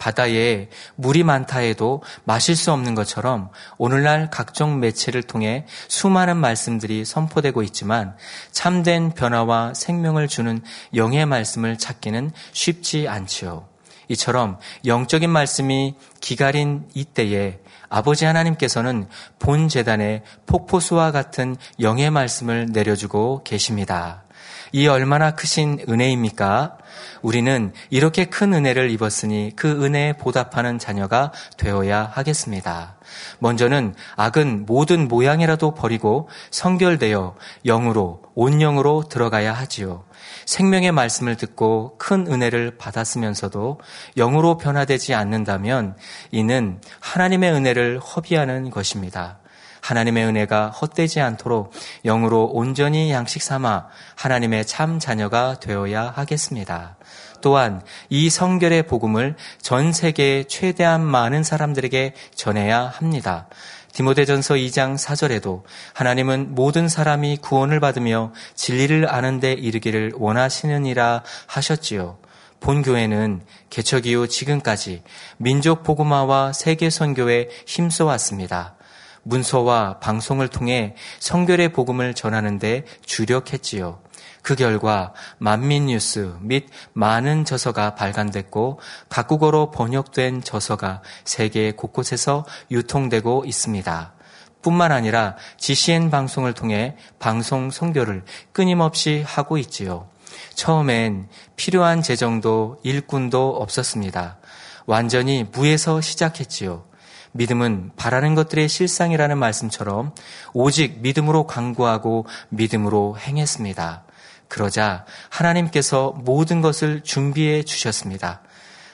바다에 0.01 0.67
물이 0.95 1.23
많다 1.23 1.59
해도 1.59 2.01
마실 2.23 2.55
수 2.55 2.71
없는 2.71 2.95
것처럼 2.95 3.51
오늘날 3.77 4.31
각종 4.31 4.79
매체를 4.79 5.21
통해 5.21 5.67
수많은 5.89 6.37
말씀들이 6.37 7.05
선포되고 7.05 7.61
있지만 7.61 8.17
참된 8.51 9.11
변화와 9.11 9.75
생명을 9.75 10.27
주는 10.27 10.59
영의 10.95 11.27
말씀을 11.27 11.77
찾기는 11.77 12.31
쉽지 12.51 13.07
않지요. 13.07 13.67
이처럼 14.07 14.57
영적인 14.85 15.29
말씀이 15.29 15.93
기가린 16.19 16.89
이때에 16.95 17.59
아버지 17.87 18.25
하나님께서는 18.25 19.07
본 19.37 19.69
재단에 19.69 20.23
폭포수와 20.47 21.11
같은 21.11 21.55
영의 21.79 22.09
말씀을 22.09 22.69
내려주고 22.71 23.43
계십니다. 23.43 24.23
이 24.71 24.87
얼마나 24.87 25.31
크신 25.31 25.79
은혜입니까? 25.89 26.77
우리는 27.21 27.73
이렇게 27.89 28.25
큰 28.25 28.53
은혜를 28.53 28.89
입었으니 28.91 29.51
그 29.55 29.83
은혜에 29.83 30.13
보답하는 30.13 30.79
자녀가 30.79 31.31
되어야 31.57 32.09
하겠습니다. 32.13 32.95
먼저는 33.39 33.93
악은 34.15 34.65
모든 34.65 35.07
모양이라도 35.07 35.73
버리고 35.73 36.29
성결되어 36.51 37.35
영으로, 37.65 38.21
온 38.33 38.59
영으로 38.59 39.03
들어가야 39.09 39.53
하지요. 39.53 40.05
생명의 40.45 40.91
말씀을 40.91 41.35
듣고 41.35 41.97
큰 41.97 42.25
은혜를 42.31 42.77
받았으면서도 42.77 43.79
영으로 44.17 44.57
변화되지 44.57 45.13
않는다면 45.13 45.95
이는 46.31 46.79
하나님의 46.99 47.51
은혜를 47.51 47.99
허비하는 47.99 48.69
것입니다. 48.69 49.40
하나님의 49.81 50.25
은혜가 50.25 50.69
헛되지 50.69 51.19
않도록 51.19 51.73
영으로 52.05 52.45
온전히 52.45 53.11
양식 53.11 53.41
삼아 53.41 53.87
하나님의 54.15 54.65
참 54.65 54.99
자녀가 54.99 55.59
되어야 55.59 56.13
하겠습니다. 56.15 56.95
또한 57.41 57.81
이 58.09 58.29
성결의 58.29 58.83
복음을 58.83 59.35
전 59.61 59.91
세계에 59.91 60.43
최대한 60.45 61.03
많은 61.03 61.43
사람들에게 61.43 62.13
전해야 62.35 62.81
합니다. 62.81 63.47
디모데전서 63.93 64.55
2장 64.55 64.97
4절에도 64.97 65.63
하나님은 65.93 66.55
모든 66.55 66.87
사람이 66.87 67.37
구원을 67.37 67.79
받으며 67.79 68.31
진리를 68.55 69.11
아는 69.13 69.39
데 69.39 69.51
이르기를 69.51 70.13
원하시느니라 70.15 71.23
하셨지요. 71.47 72.17
본 72.61 72.83
교회는 72.83 73.41
개척 73.69 74.05
이후 74.05 74.27
지금까지 74.27 75.01
민족 75.37 75.83
복음화와 75.83 76.53
세계 76.53 76.89
선교에 76.89 77.49
힘써 77.65 78.05
왔습니다. 78.05 78.75
문서와 79.23 79.99
방송을 79.99 80.47
통해 80.47 80.95
성결의 81.19 81.73
복음을 81.73 82.13
전하는데 82.13 82.85
주력했지요. 83.05 83.99
그 84.41 84.55
결과 84.55 85.13
만민 85.37 85.85
뉴스 85.85 86.35
및 86.41 86.67
많은 86.93 87.45
저서가 87.45 87.95
발간됐고 87.95 88.79
각국어로 89.09 89.71
번역된 89.71 90.41
저서가 90.41 91.01
세계 91.23 91.71
곳곳에서 91.71 92.45
유통되고 92.71 93.43
있습니다. 93.45 94.13
뿐만 94.61 94.91
아니라 94.91 95.35
GCN 95.57 96.09
방송을 96.09 96.53
통해 96.53 96.95
방송 97.19 97.71
성교를 97.71 98.23
끊임없이 98.51 99.23
하고 99.25 99.57
있지요. 99.57 100.07
처음엔 100.55 101.27
필요한 101.55 102.01
재정도 102.01 102.79
일꾼도 102.83 103.57
없었습니다. 103.57 104.37
완전히 104.85 105.45
무에서 105.51 106.01
시작했지요. 106.01 106.90
믿음은 107.33 107.91
바라는 107.95 108.35
것들의 108.35 108.67
실상이라는 108.67 109.37
말씀처럼 109.37 110.13
오직 110.53 110.99
믿음으로 111.01 111.47
강구하고 111.47 112.25
믿음으로 112.49 113.17
행했습니다. 113.17 114.03
그러자 114.47 115.05
하나님께서 115.29 116.13
모든 116.17 116.61
것을 116.61 117.01
준비해 117.03 117.63
주셨습니다. 117.63 118.41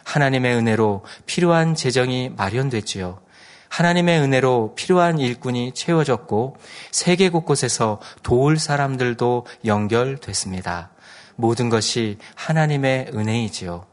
하나님의 0.03 0.55
은혜로 0.55 1.03
필요한 1.25 1.73
재정이 1.73 2.31
마련됐지요. 2.37 3.19
하나님의 3.69 4.21
은혜로 4.21 4.75
필요한 4.75 5.19
일꾼이 5.19 5.73
채워졌고 5.73 6.57
세계 6.91 7.29
곳곳에서 7.29 7.99
도울 8.23 8.59
사람들도 8.59 9.45
연결됐습니다. 9.65 10.91
모든 11.35 11.69
것이 11.69 12.17
하나님의 12.35 13.11
은혜이지요. 13.13 13.85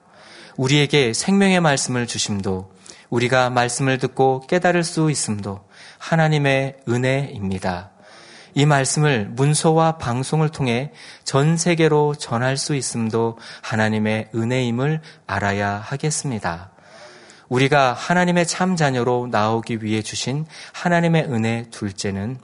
우리에게 0.57 1.13
생명의 1.13 1.61
말씀을 1.61 2.07
주심도 2.07 2.74
우리가 3.15 3.49
말씀을 3.49 3.99
듣고 3.99 4.41
깨달을 4.49 4.83
수 4.83 5.09
있음도 5.09 5.61
하나님의 5.99 6.79
은혜입니다. 6.89 7.91
이 8.55 8.67
말씀을 8.67 9.29
문서와 9.31 9.99
방송을 9.99 10.49
통해 10.49 10.91
전 11.23 11.57
세계로 11.57 12.17
전할 12.17 12.57
수 12.57 12.75
있음도 12.75 13.39
하나님의 13.63 14.31
은혜임을 14.35 15.01
알아야 15.29 15.77
하겠습니다. 15.77 16.71
우리가 17.49 17.93
하나님의 17.93 18.49
참 18.49 18.75
자녀로 18.75 19.29
나오기 19.31 19.85
위해 19.85 20.03
주신 20.03 20.45
하나님의 20.73 21.27
은혜 21.31 21.67
둘째는 21.71 22.39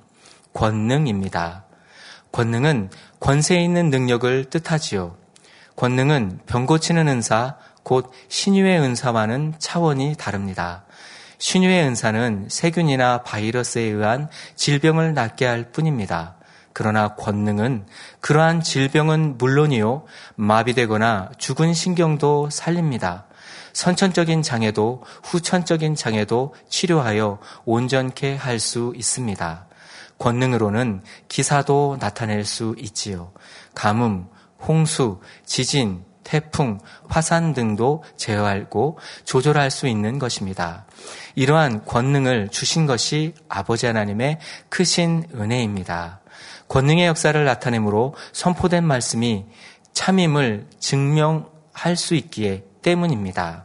권능입니다. 0.52 1.64
권능은 2.30 2.90
권세 3.18 3.60
있는 3.60 3.90
능력을 3.90 4.44
뜻하지요. 4.50 5.16
권능은 5.74 6.40
병 6.46 6.66
고치는 6.66 7.08
은사, 7.08 7.56
곧 7.82 8.10
신유의 8.28 8.80
은사와는 8.80 9.54
차원이 9.58 10.14
다릅니다. 10.18 10.84
신유의 11.38 11.84
은사는 11.84 12.46
세균이나 12.48 13.22
바이러스에 13.22 13.82
의한 13.82 14.28
질병을 14.56 15.14
낫게 15.14 15.46
할 15.46 15.72
뿐입니다. 15.72 16.36
그러나 16.72 17.14
권능은 17.14 17.86
그러한 18.20 18.62
질병은 18.62 19.38
물론이요, 19.38 20.04
마비되거나 20.36 21.30
죽은 21.38 21.74
신경도 21.74 22.50
살립니다. 22.50 23.26
선천적인 23.72 24.42
장애도 24.42 25.02
후천적인 25.24 25.94
장애도 25.94 26.54
치료하여 26.68 27.38
온전케 27.64 28.36
할 28.36 28.58
수 28.58 28.92
있습니다. 28.96 29.66
권능으로는 30.18 31.02
기사도 31.28 31.96
나타낼 31.98 32.44
수 32.44 32.74
있지요. 32.78 33.32
가뭄, 33.74 34.28
홍수, 34.60 35.20
지진, 35.46 36.04
태풍, 36.30 36.78
화산 37.08 37.54
등도 37.54 38.04
제어하고 38.16 39.00
조절할 39.24 39.72
수 39.72 39.88
있는 39.88 40.20
것입니다. 40.20 40.86
이러한 41.34 41.84
권능을 41.84 42.50
주신 42.50 42.86
것이 42.86 43.34
아버지 43.48 43.86
하나님의 43.86 44.38
크신 44.68 45.24
은혜입니다. 45.34 46.20
권능의 46.68 47.08
역사를 47.08 47.44
나타내므로 47.44 48.14
선포된 48.32 48.84
말씀이 48.84 49.44
참임을 49.92 50.68
증명할 50.78 51.96
수 51.96 52.14
있기에 52.14 52.62
때문입니다. 52.82 53.64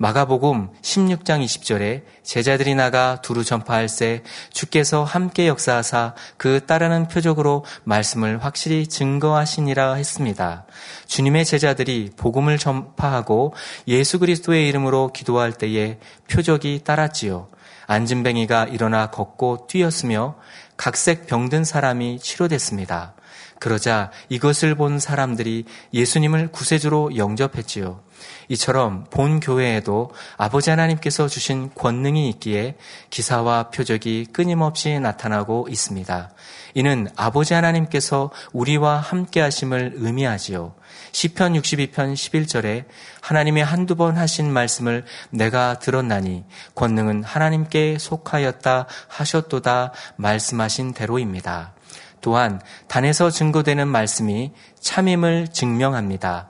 마가복음 0.00 0.70
16장 0.80 1.44
20절에 1.44 2.02
제자들이 2.22 2.76
나가 2.76 3.20
두루 3.20 3.42
전파할새 3.42 4.22
주께서 4.52 5.02
함께 5.02 5.48
역사하사 5.48 6.14
그 6.36 6.64
따르는 6.66 7.08
표적으로 7.08 7.64
말씀을 7.82 8.44
확실히 8.44 8.86
증거하시니라 8.86 9.94
했습니다. 9.94 10.66
주님의 11.08 11.44
제자들이 11.44 12.12
복음을 12.16 12.58
전파하고 12.58 13.54
예수 13.88 14.20
그리스도의 14.20 14.68
이름으로 14.68 15.12
기도할 15.12 15.52
때에 15.52 15.98
표적이 16.30 16.82
따랐지요. 16.84 17.48
안진뱅이가 17.88 18.66
일어나 18.66 19.10
걷고 19.10 19.66
뛰었으며 19.66 20.36
각색 20.76 21.26
병든 21.26 21.64
사람이 21.64 22.20
치료됐습니다. 22.20 23.14
그러자 23.60 24.10
이것을 24.28 24.74
본 24.74 24.98
사람들이 24.98 25.64
예수님을 25.92 26.48
구세주로 26.48 27.16
영접했지요. 27.16 28.00
이처럼 28.48 29.04
본 29.10 29.40
교회에도 29.40 30.10
아버지 30.36 30.70
하나님께서 30.70 31.28
주신 31.28 31.70
권능이 31.74 32.28
있기에 32.30 32.76
기사와 33.10 33.70
표적이 33.70 34.26
끊임없이 34.32 34.98
나타나고 34.98 35.68
있습니다. 35.70 36.30
이는 36.74 37.08
아버지 37.16 37.54
하나님께서 37.54 38.30
우리와 38.52 38.98
함께 38.98 39.40
하심을 39.40 39.92
의미하지요. 39.96 40.74
시편 41.12 41.54
62편 41.54 42.14
11절에 42.14 42.84
하나님의 43.20 43.64
한두 43.64 43.96
번 43.96 44.16
하신 44.16 44.52
말씀을 44.52 45.04
내가 45.30 45.78
들었나니 45.78 46.44
권능은 46.74 47.24
하나님께 47.24 47.98
속하였다 47.98 48.86
하셨도다 49.08 49.92
말씀하신 50.16 50.92
대로입니다. 50.94 51.72
또한 52.20 52.60
단에서 52.86 53.30
증거되는 53.30 53.86
말씀이 53.88 54.52
참임을 54.80 55.48
증명합니다. 55.48 56.48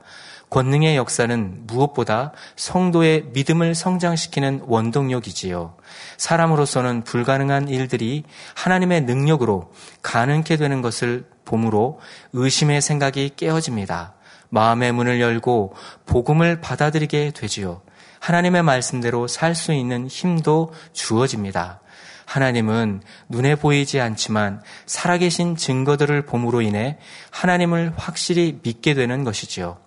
권능의 0.51 0.97
역사는 0.97 1.67
무엇보다 1.67 2.33
성도의 2.57 3.27
믿음을 3.33 3.75
성장시키는 3.75 4.63
원동력이지요. 4.67 5.75
사람으로서는 6.17 7.05
불가능한 7.05 7.69
일들이 7.69 8.25
하나님의 8.55 9.03
능력으로 9.03 9.71
가능케 10.03 10.57
되는 10.57 10.81
것을 10.81 11.27
봄으로 11.45 12.01
의심의 12.33 12.81
생각이 12.81 13.33
깨어집니다. 13.37 14.15
마음의 14.49 14.93
문을 14.93 15.21
열고 15.21 15.75
복음을 16.07 16.61
받아들이게 16.61 17.33
되지요. 17.35 17.83
하나님의 18.21 18.63
말씀대로 18.63 19.29
살 19.29 19.55
수 19.55 19.73
있는 19.73 20.09
힘도 20.09 20.73
주어집니다. 20.93 21.81
하나님은 22.29 23.01
눈에 23.31 23.55
보이지 23.55 24.01
않지만 24.03 24.61
살아계신 24.85 25.57
증거들을 25.57 26.27
봄으로 26.27 26.61
인해 26.61 26.99
하나님을 27.31 27.95
확실히 27.97 28.61
믿게 28.63 28.93
되는 28.93 29.25
것이지요. 29.25 29.79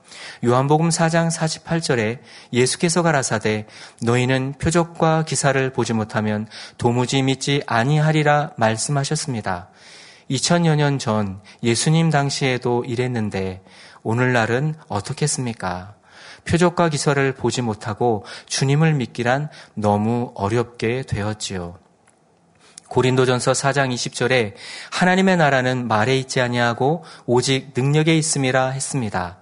요한복음 0.43 0.89
4장 0.89 1.29
48절에 1.31 2.17
예수께서 2.51 3.03
가라사대 3.03 3.67
너희는 4.01 4.55
표적과 4.59 5.23
기사를 5.23 5.71
보지 5.71 5.93
못하면 5.93 6.47
도무지 6.79 7.21
믿지 7.21 7.61
아니하리라 7.67 8.53
말씀하셨습니다. 8.57 9.69
2000여 10.31 10.75
년 10.77 10.97
전 10.97 11.41
예수님 11.61 12.09
당시에도 12.09 12.83
이랬는데 12.85 13.61
오늘날은 14.01 14.73
어떻겠습니까? 14.87 15.93
표적과 16.45 16.89
기사를 16.89 17.33
보지 17.35 17.61
못하고 17.61 18.25
주님을 18.47 18.95
믿기란 18.95 19.49
너무 19.75 20.31
어렵게 20.33 21.03
되었지요. 21.03 21.77
고린도전서 22.91 23.53
4장 23.53 23.93
20절에 23.93 24.53
하나님의 24.91 25.37
나라는 25.37 25.87
말에 25.87 26.17
있지 26.17 26.41
아니하고 26.41 27.05
오직 27.25 27.71
능력에 27.73 28.17
있음이라 28.17 28.71
했습니다. 28.71 29.37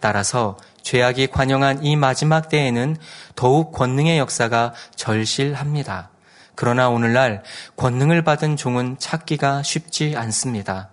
따라서 0.00 0.56
죄악이 0.80 1.26
관영한 1.26 1.84
이 1.84 1.96
마지막 1.96 2.48
때에는 2.48 2.96
더욱 3.36 3.72
권능의 3.72 4.16
역사가 4.16 4.72
절실합니다. 4.96 6.08
그러나 6.54 6.88
오늘날 6.88 7.42
권능을 7.76 8.24
받은 8.24 8.56
종은 8.56 8.96
찾기가 8.98 9.62
쉽지 9.62 10.14
않습니다. 10.16 10.88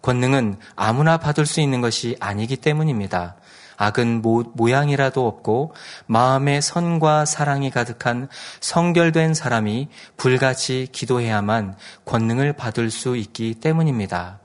권능은 0.00 0.56
아무나 0.74 1.18
받을 1.18 1.44
수 1.44 1.60
있는 1.60 1.82
것이 1.82 2.16
아니기 2.18 2.56
때문입니다. 2.56 3.36
악은 3.82 4.22
모, 4.22 4.44
모양이라도 4.54 5.26
없고 5.26 5.74
마음의 6.06 6.62
선과 6.62 7.24
사랑이 7.24 7.70
가득한 7.70 8.28
성결된 8.60 9.34
사람이 9.34 9.88
불같이 10.16 10.86
기도해야만 10.92 11.74
권능을 12.04 12.52
받을 12.52 12.92
수 12.92 13.16
있기 13.16 13.54
때문입니다. 13.54 14.38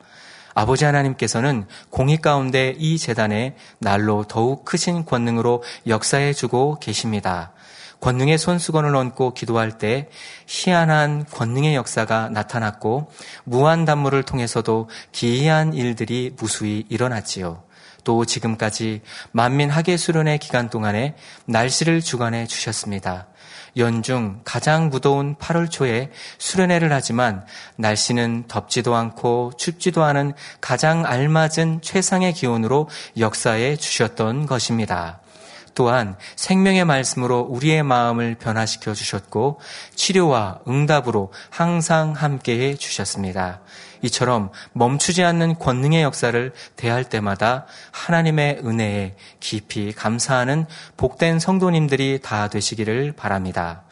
아버지 0.55 0.85
하나님께서는 0.85 1.67
공의 1.91 2.17
가운데 2.17 2.73
이 2.79 2.97
재단에 2.97 3.55
날로 3.77 4.23
더욱 4.23 4.65
크신 4.65 5.05
권능으로 5.05 5.61
역사해 5.85 6.33
주고 6.33 6.79
계십니다. 6.79 7.53
권능의 7.99 8.39
손수건을 8.39 8.95
얹고 8.95 9.35
기도할 9.35 9.77
때 9.77 10.09
희한한 10.47 11.25
권능의 11.25 11.75
역사가 11.75 12.29
나타났고 12.29 13.11
무한 13.43 13.85
단물을 13.85 14.23
통해서도 14.23 14.89
기이한 15.11 15.73
일들이 15.73 16.33
무수히 16.39 16.85
일어났지요. 16.89 17.66
또 18.07 18.23
지금까지 18.23 19.01
만민 19.33 19.69
하계 19.69 19.97
수련의 19.97 20.37
기간 20.37 20.69
동안에 20.69 21.15
날씨를 21.43 21.99
주관해 21.99 22.47
주셨습니다. 22.47 23.27
연중 23.75 24.39
가장 24.45 24.89
무더운 24.89 25.35
8월 25.35 25.69
초에 25.69 26.09
수련회를 26.37 26.93
하지만 26.93 27.45
날씨는 27.75 28.45
덥지도 28.47 28.95
않고 28.95 29.51
춥지도 29.57 30.05
않은 30.05 30.35
가장 30.61 31.05
알맞은 31.05 31.81
최상의 31.81 32.31
기온으로 32.31 32.87
역사해 33.17 33.75
주셨던 33.75 34.45
것입니다. 34.45 35.19
또한 35.75 36.15
생명의 36.37 36.85
말씀으로 36.85 37.41
우리의 37.41 37.83
마음을 37.83 38.35
변화시켜 38.35 38.93
주셨고 38.93 39.59
치료와 39.95 40.61
응답으로 40.65 41.33
항상 41.49 42.13
함께해 42.13 42.75
주셨습니다. 42.75 43.59
이처럼 44.01 44.51
멈추지 44.73 45.23
않는 45.23 45.59
권능의 45.59 46.03
역사를 46.03 46.53
대할 46.75 47.03
때마다 47.03 47.65
하나님의 47.91 48.61
은혜에 48.65 49.15
깊이 49.39 49.91
감사하는 49.91 50.65
복된 50.97 51.39
성도님들이 51.39 52.19
다 52.21 52.47
되시기를 52.47 53.13
바랍니다. 53.13 53.83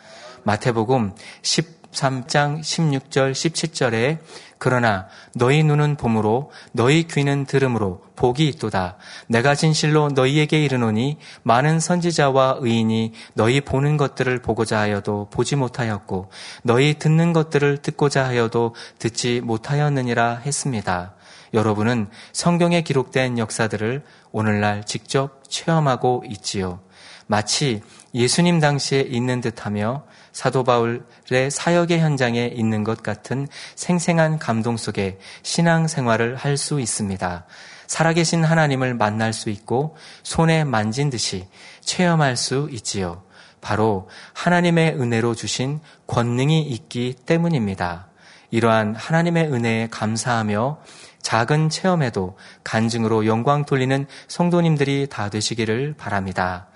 마태복음 0.43 1.13
13장 1.41 2.61
16절 2.61 3.31
17절에 3.31 4.19
그러나 4.57 5.07
너희 5.35 5.63
눈은 5.63 5.97
봄으로 5.97 6.51
너희 6.71 7.03
귀는 7.07 7.45
들음으로 7.45 8.01
복이 8.15 8.47
있도다. 8.47 8.97
내가 9.27 9.53
진실로 9.55 10.09
너희에게 10.09 10.63
이르노니 10.63 11.17
많은 11.43 11.79
선지자와 11.79 12.57
의인이 12.61 13.13
너희 13.33 13.61
보는 13.61 13.97
것들을 13.97 14.41
보고자 14.41 14.79
하여도 14.79 15.27
보지 15.31 15.55
못하였고 15.55 16.31
너희 16.63 16.97
듣는 16.97 17.33
것들을 17.33 17.79
듣고자 17.79 18.25
하여도 18.25 18.73
듣지 18.99 19.41
못하였느니라 19.41 20.41
했습니다. 20.45 21.15
여러분은 21.53 22.09
성경에 22.33 22.81
기록된 22.81 23.37
역사들을 23.37 24.03
오늘날 24.31 24.83
직접 24.85 25.43
체험하고 25.49 26.23
있지요. 26.29 26.79
마치 27.27 27.81
예수님 28.13 28.59
당시에 28.59 29.01
있는 29.01 29.41
듯하며 29.41 30.03
사도 30.35 30.65
바울의 30.65 31.49
사역의 31.49 32.01
현장에 32.01 32.47
있는 32.53 32.83
것 32.83 33.01
같은 33.01 33.47
생생한 33.75 34.37
감동 34.37 34.75
속에 34.75 35.17
신앙 35.43 35.87
생활을 35.87 36.35
할 36.35 36.57
수 36.57 36.81
있습니다. 36.81 37.45
살아계신 37.87 38.43
하나님을 38.43 38.95
만날 38.95 39.31
수 39.31 39.49
있고 39.49 39.95
손에 40.23 40.65
만진 40.65 41.09
듯이 41.09 41.47
체험할 41.79 42.35
수 42.35 42.67
있지요. 42.71 43.23
바로 43.61 44.09
하나님의 44.33 44.99
은혜로 44.99 45.35
주신 45.35 45.79
권능이 46.07 46.63
있기 46.63 47.15
때문입니다. 47.25 48.09
이러한 48.51 48.93
하나님의 48.95 49.53
은혜에 49.53 49.87
감사하며 49.89 50.79
작은 51.21 51.69
체험에도 51.69 52.37
간증으로 52.65 53.25
영광 53.25 53.63
돌리는 53.63 54.05
성도님들이 54.27 55.07
다 55.09 55.29
되시기를 55.29 55.95
바랍니다. 55.97 56.67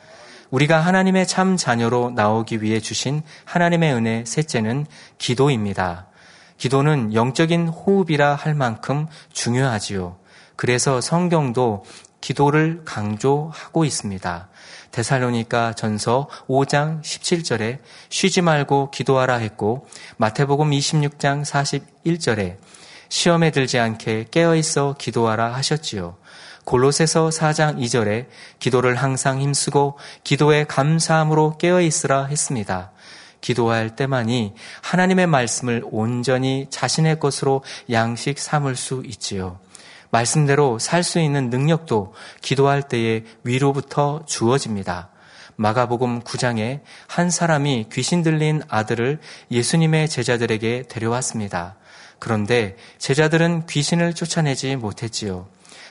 우리가 0.52 0.80
하나님의 0.80 1.28
참 1.28 1.58
자녀로 1.58 2.12
나오기 2.16 2.62
위해 2.62 2.80
주신 2.80 3.22
하나님의 3.46 3.94
은혜 3.94 4.24
셋째는 4.26 4.86
기도입니다. 5.18 6.08
기도는 6.58 7.14
영적인 7.14 7.68
호흡이라 7.68 8.36
할 8.36 8.54
만큼 8.54 9.08
중요하지요. 9.32 10.18
그래서 10.56 11.00
성경도 11.00 11.86
기도를 12.20 12.82
강조하고 12.84 13.86
있습니다. 13.86 14.50
데살로니까 14.92 15.74
전서 15.74 16.28
5장 16.48 17.02
17절에 17.02 17.80
쉬지 18.10 18.42
말고 18.42 18.92
기도하라 18.92 19.36
했고 19.36 19.88
마태복음 20.18 20.72
26장 20.72 21.46
41절에 21.46 22.58
시험에 23.08 23.52
들지 23.52 23.80
않게 23.80 24.28
깨어 24.32 24.56
있어 24.56 24.96
기도하라 24.98 25.54
하셨지요. 25.54 26.18
골로새서 26.70 27.30
4장 27.30 27.80
2절에 27.80 28.28
기도를 28.60 28.94
항상 28.94 29.42
힘쓰고 29.42 29.98
기도에 30.24 30.66
감사함으로 30.66 31.58
깨어 31.58 31.82
있으라 31.82 32.26
했습니다. 32.26 32.92
기도할 33.42 33.96
때만이 33.96 34.54
하나님의 34.84 35.26
말씀을 35.26 35.82
온전히 35.90 36.68
자신의 36.70 37.20
것으로 37.20 37.64
양식 37.90 38.38
삼을 38.38 38.76
수 38.76 39.02
있지요. 39.08 39.58
말씀대로 40.12 40.78
살 40.78 41.02
수 41.02 41.20
있는 41.20 41.50
능력도 41.50 42.14
기도할 42.44 42.84
때에 42.84 43.24
위로부터 43.44 44.24
주어집니다. 44.28 45.10
마가복음 45.56 46.22
9장에 46.22 46.82
한 47.08 47.32
사람이 47.32 47.88
귀신 47.92 48.22
들린 48.22 48.62
아들을 48.70 49.18
예수님의 49.50 50.08
제자들에게 50.08 50.84
데려왔습니다. 50.88 51.78
그런데 52.20 52.76
제자들은 53.00 53.66
귀신을 53.66 54.14
쫓아내지 54.14 54.76
못했지요. 54.76 55.48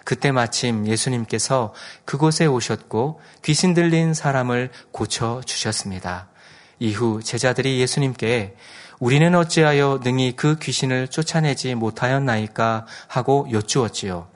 그때 0.08 0.32
마침 0.32 0.86
예수님께서 0.86 1.74
그곳에 2.06 2.46
오셨고 2.46 3.20
귀신 3.44 3.74
들린 3.74 4.14
사람을 4.14 4.70
고쳐 4.90 5.42
주셨습니다. 5.44 6.30
이후 6.78 7.20
제자들이 7.22 7.78
예수님께 7.78 8.56
우리는 9.00 9.34
어찌하여 9.34 10.00
능히 10.02 10.34
그 10.34 10.58
귀신을 10.58 11.08
쫓아내지 11.08 11.74
못하였나이까 11.74 12.86
하고 13.06 13.48
여쭈었지요. 13.52 14.28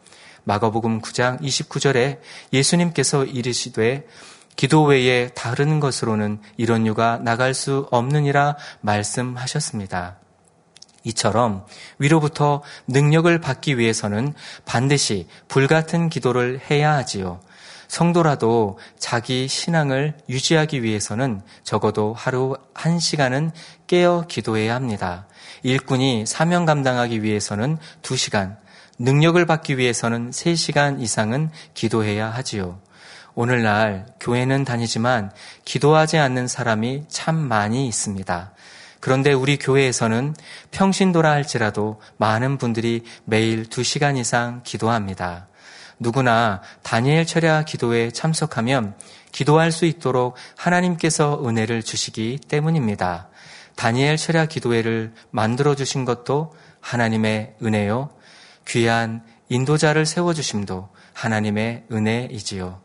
마가복음 0.45 1.01
9장 1.01 1.41
29절에 1.41 2.21
예수님께서 2.53 3.25
이르시되 3.25 4.07
기도 4.57 4.85
외에 4.85 5.29
다른 5.29 5.81
것으로는 5.81 6.41
이런 6.59 6.87
유가 6.87 7.17
나갈 7.17 7.55
수 7.55 7.89
없느니라 7.91 8.59
말씀하셨습니다. 8.83 10.22
이처럼 11.05 11.67
위로부터 11.99 12.63
능력을 12.87 13.41
받기 13.41 13.79
위해서는 13.79 14.35
반드시 14.65 15.27
불같은 15.49 16.09
기도를 16.09 16.61
해야 16.71 16.95
하지요. 16.95 17.41
성도라도 17.89 18.79
자기 18.99 19.49
신앙을 19.49 20.15
유지하기 20.29 20.83
위해서는 20.83 21.43
적어도 21.63 22.15
하루 22.15 22.57
한 22.73 22.99
시간은 22.99 23.51
깨어 23.87 24.25
기도해야 24.29 24.75
합니다. 24.75 25.27
일꾼이 25.63 26.25
사명 26.27 26.65
감당하기 26.65 27.23
위해서는 27.23 27.77
두 28.01 28.17
시간, 28.17 28.57
능력을 28.99 29.45
받기 29.45 29.77
위해서는 29.77 30.33
세 30.33 30.55
시간 30.55 31.01
이상은 31.01 31.51
기도해야 31.75 32.31
하지요. 32.31 32.81
오늘날 33.35 34.07
교회는 34.21 34.65
다니지만 34.65 35.31
기도하지 35.65 36.19
않는 36.19 36.49
사람이 36.49 37.05
참 37.09 37.37
많이 37.37 37.87
있습니다. 37.89 38.53
그런데 39.03 39.33
우리 39.33 39.57
교회에서는 39.59 40.37
평신도라 40.71 41.29
할지라도 41.29 42.01
많은 42.19 42.57
분들이 42.57 43.03
매일 43.25 43.67
두 43.69 43.83
시간 43.83 44.17
이상 44.17 44.61
기도합니다. 44.63 45.49
누구나 45.99 46.63
다니엘 46.85 47.27
철야 47.27 47.65
기도에 47.65 48.13
참석하면 48.13 48.95
기도할 49.33 49.73
수 49.73 49.87
있도록 49.87 50.37
하나님께서 50.57 51.43
은혜를 51.45 51.83
주시기 51.83 52.39
때문입니다. 52.47 53.29
다니엘 53.75 54.17
철야 54.17 54.47
기도회를 54.47 55.15
만들어 55.31 55.75
주신 55.75 56.05
것도 56.05 56.55
하나님의 56.81 57.57
은혜요. 57.61 58.11
귀한 58.69 59.25
인도자를 59.49 60.07
세워 60.07 60.33
주심도 60.33 60.91
하나님의 61.13 61.87
은혜이지요. 61.91 62.81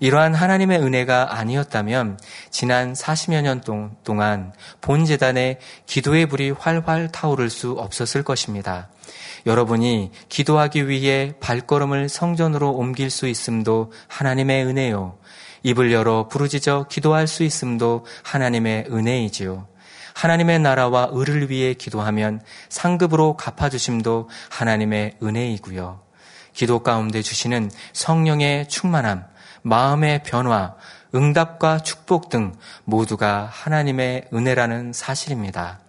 이러한 0.00 0.34
하나님의 0.34 0.80
은혜가 0.80 1.38
아니었다면 1.38 2.18
지난 2.50 2.94
40여 2.94 3.42
년 3.42 3.60
동안 4.02 4.52
본 4.80 5.04
재단에 5.04 5.58
기도의 5.86 6.26
불이 6.26 6.50
활활 6.50 7.12
타오를 7.12 7.50
수 7.50 7.72
없었을 7.72 8.22
것입니다. 8.22 8.88
여러분이 9.46 10.10
기도하기 10.28 10.88
위해 10.88 11.34
발걸음을 11.40 12.08
성전으로 12.08 12.70
옮길 12.70 13.10
수 13.10 13.28
있음도 13.28 13.92
하나님의 14.08 14.66
은혜요. 14.66 15.18
입을 15.62 15.92
열어 15.92 16.28
부르짖어 16.28 16.86
기도할 16.88 17.26
수 17.26 17.42
있음도 17.42 18.06
하나님의 18.22 18.86
은혜이지요. 18.90 19.68
하나님의 20.14 20.60
나라와 20.60 21.08
의를 21.12 21.50
위해 21.50 21.74
기도하면 21.74 22.40
상급으로 22.68 23.36
갚아주심도 23.36 24.28
하나님의 24.50 25.16
은혜이고요. 25.22 26.00
기도 26.52 26.82
가운데 26.82 27.22
주시는 27.22 27.70
성령의 27.92 28.68
충만함, 28.68 29.24
마음의 29.62 30.22
변화, 30.24 30.74
응답과 31.14 31.78
축복 31.80 32.28
등 32.28 32.54
모두가 32.84 33.48
하나님의 33.50 34.28
은혜라는 34.32 34.92
사실입니다. 34.92 35.80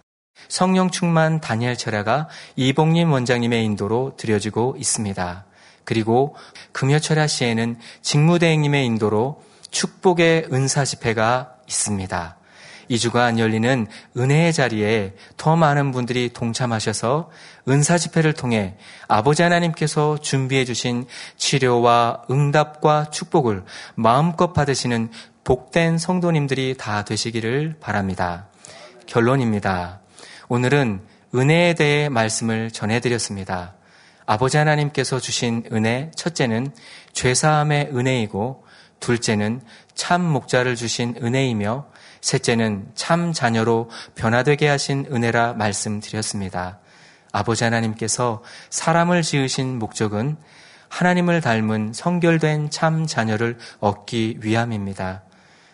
성령 0.48 0.90
충만 0.90 1.40
다니엘 1.40 1.76
철야가 1.76 2.28
이봉림 2.56 3.12
원장님의 3.12 3.64
인도로 3.64 4.14
드려지고 4.16 4.76
있습니다. 4.78 5.44
그리고 5.84 6.36
금요 6.72 6.98
철야 6.98 7.26
시에는 7.26 7.78
직무대행님의 8.02 8.84
인도로 8.86 9.42
축복의 9.70 10.48
은사 10.52 10.84
집회가 10.84 11.54
있습니다. 11.66 12.36
2주간 12.92 13.38
열리는 13.38 13.86
은혜의 14.16 14.52
자리에 14.52 15.14
더 15.36 15.56
많은 15.56 15.92
분들이 15.92 16.30
동참하셔서 16.32 17.30
은사 17.68 17.98
집회를 17.98 18.32
통해 18.32 18.76
아버지 19.08 19.42
하나님께서 19.42 20.18
준비해 20.18 20.64
주신 20.64 21.06
치료와 21.36 22.22
응답과 22.30 23.10
축복을 23.10 23.64
마음껏 23.94 24.52
받으시는 24.52 25.10
복된 25.44 25.98
성도님들이 25.98 26.76
다 26.78 27.04
되시기를 27.04 27.76
바랍니다. 27.80 28.46
결론입니다. 29.06 30.00
오늘은 30.48 31.00
은혜에 31.34 31.74
대해 31.74 32.08
말씀을 32.08 32.70
전해드렸습니다. 32.70 33.74
아버지 34.26 34.56
하나님께서 34.56 35.18
주신 35.18 35.64
은혜, 35.72 36.10
첫째는 36.14 36.72
죄사함의 37.12 37.90
은혜이고, 37.92 38.64
둘째는 39.00 39.62
참 39.94 40.22
목자를 40.22 40.76
주신 40.76 41.16
은혜이며, 41.20 41.86
셋째는 42.22 42.92
참 42.94 43.32
자녀로 43.32 43.90
변화되게 44.14 44.68
하신 44.68 45.06
은혜라 45.12 45.54
말씀드렸습니다. 45.54 46.78
아버지 47.32 47.64
하나님께서 47.64 48.42
사람을 48.70 49.22
지으신 49.22 49.78
목적은 49.78 50.36
하나님을 50.88 51.40
닮은 51.40 51.92
성결된 51.94 52.70
참 52.70 53.06
자녀를 53.06 53.58
얻기 53.80 54.38
위함입니다. 54.42 55.22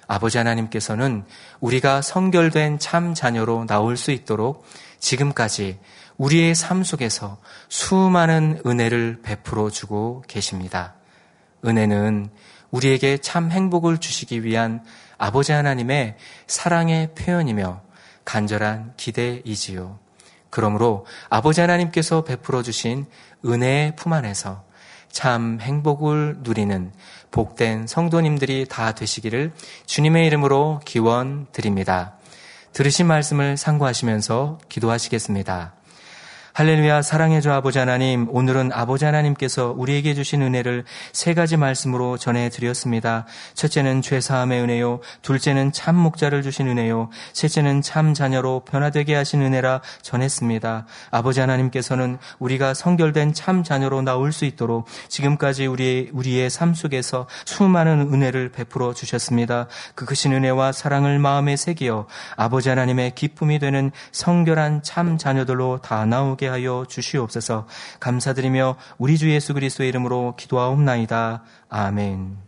아버지 0.07 0.39
하나님께서는 0.39 1.25
우리가 1.61 2.01
성결된 2.03 2.79
참 2.79 3.15
자녀로 3.15 3.67
나올 3.67 3.97
수 3.97 4.11
있도록 4.11 4.65
지금까지 5.01 5.79
우리의 6.17 6.55
삶 6.55 6.83
속에서 6.83 7.39
수많은 7.69 8.63
은혜를 8.65 9.21
베풀어 9.23 9.71
주고 9.71 10.25
계십니다. 10.27 10.95
은혜는 11.65 12.31
우리에게 12.71 13.19
참 13.19 13.51
행복을 13.51 13.99
주시기 13.99 14.45
위한 14.45 14.85
아버지 15.16 15.53
하나님의 15.53 16.16
사랑의 16.47 17.14
표현이며 17.14 17.83
간절한 18.25 18.95
기대이지요. 18.97 19.99
그러므로 20.51 21.07
아버지 21.29 21.61
하나님께서 21.61 22.25
베풀어 22.25 22.62
주신 22.62 23.07
은혜의 23.45 23.97
품 23.97 24.12
안에서 24.12 24.64
참 25.11 25.59
행복을 25.61 26.39
누리는 26.41 26.93
복된 27.31 27.87
성도님들이 27.87 28.66
다 28.69 28.93
되시기를 28.93 29.53
주님의 29.87 30.27
이름으로 30.27 30.81
기원 30.85 31.47
드립니다. 31.53 32.14
들으신 32.73 33.07
말씀을 33.07 33.57
상고하시면서 33.57 34.59
기도하시겠습니다. 34.69 35.78
할렐루야 36.59 37.03
사랑해 37.03 37.41
주 37.41 37.53
아버지 37.53 37.79
하나님 37.79 38.27
오늘은 38.31 38.73
아버지 38.73 39.05
하나님께서 39.05 39.73
우리에게 39.77 40.15
주신 40.15 40.43
은혜를 40.43 40.83
세 41.13 41.33
가지 41.33 41.57
말씀으로 41.57 42.19
전해 42.19 42.49
드렸습니다. 42.49 43.27
첫째는 43.55 44.03
죄 44.03 44.21
사함의 44.21 44.63
은혜요 44.63 44.99
둘째는 45.23 45.71
참 45.71 45.95
목자를 45.95 46.43
주신 46.43 46.67
은혜요 46.67 47.11
셋째는 47.33 47.83
참 47.83 48.13
자녀로 48.13 48.65
변화되게 48.65 49.15
하신 49.15 49.43
은혜라 49.43 49.83
전했습니다. 50.03 50.87
아버지 51.13 51.39
하나님께서는 51.39 52.19
우리가 52.41 52.75
성결된 52.75 53.35
참 53.35 53.63
자녀로 53.63 54.03
나올 54.03 54.33
수 54.33 54.45
있도록 54.45 54.89
지금까지 55.07 55.67
우리 55.67 56.11
우리의 56.13 56.51
삶 56.51 56.75
속에서 56.75 57.29
수많은 57.45 58.13
은혜를 58.13 58.49
베풀어 58.49 58.95
주셨습니다. 58.95 59.69
그 59.95 60.07
크신 60.07 60.33
은혜와 60.33 60.73
사랑을 60.73 61.21
마음에 61.21 61.55
새기어 61.55 62.09
아버지 62.35 62.69
하나님의 62.69 63.15
기쁨이 63.15 63.61
되는 63.61 63.93
성결한 64.11 64.83
참 64.83 65.19
자녀들로 65.19 65.83
다 65.83 66.05
나오 66.05 66.35
게 66.49 66.51
하여 66.51 66.87
주시옵소서 66.89 67.67
감사드리며 68.01 68.77
우리 68.97 69.19
주 69.19 69.31
예수 69.31 69.55
그리스도의 69.55 69.91
이름으로 69.91 70.35
기도하옵나이다. 70.37 71.45
아멘. 71.69 72.48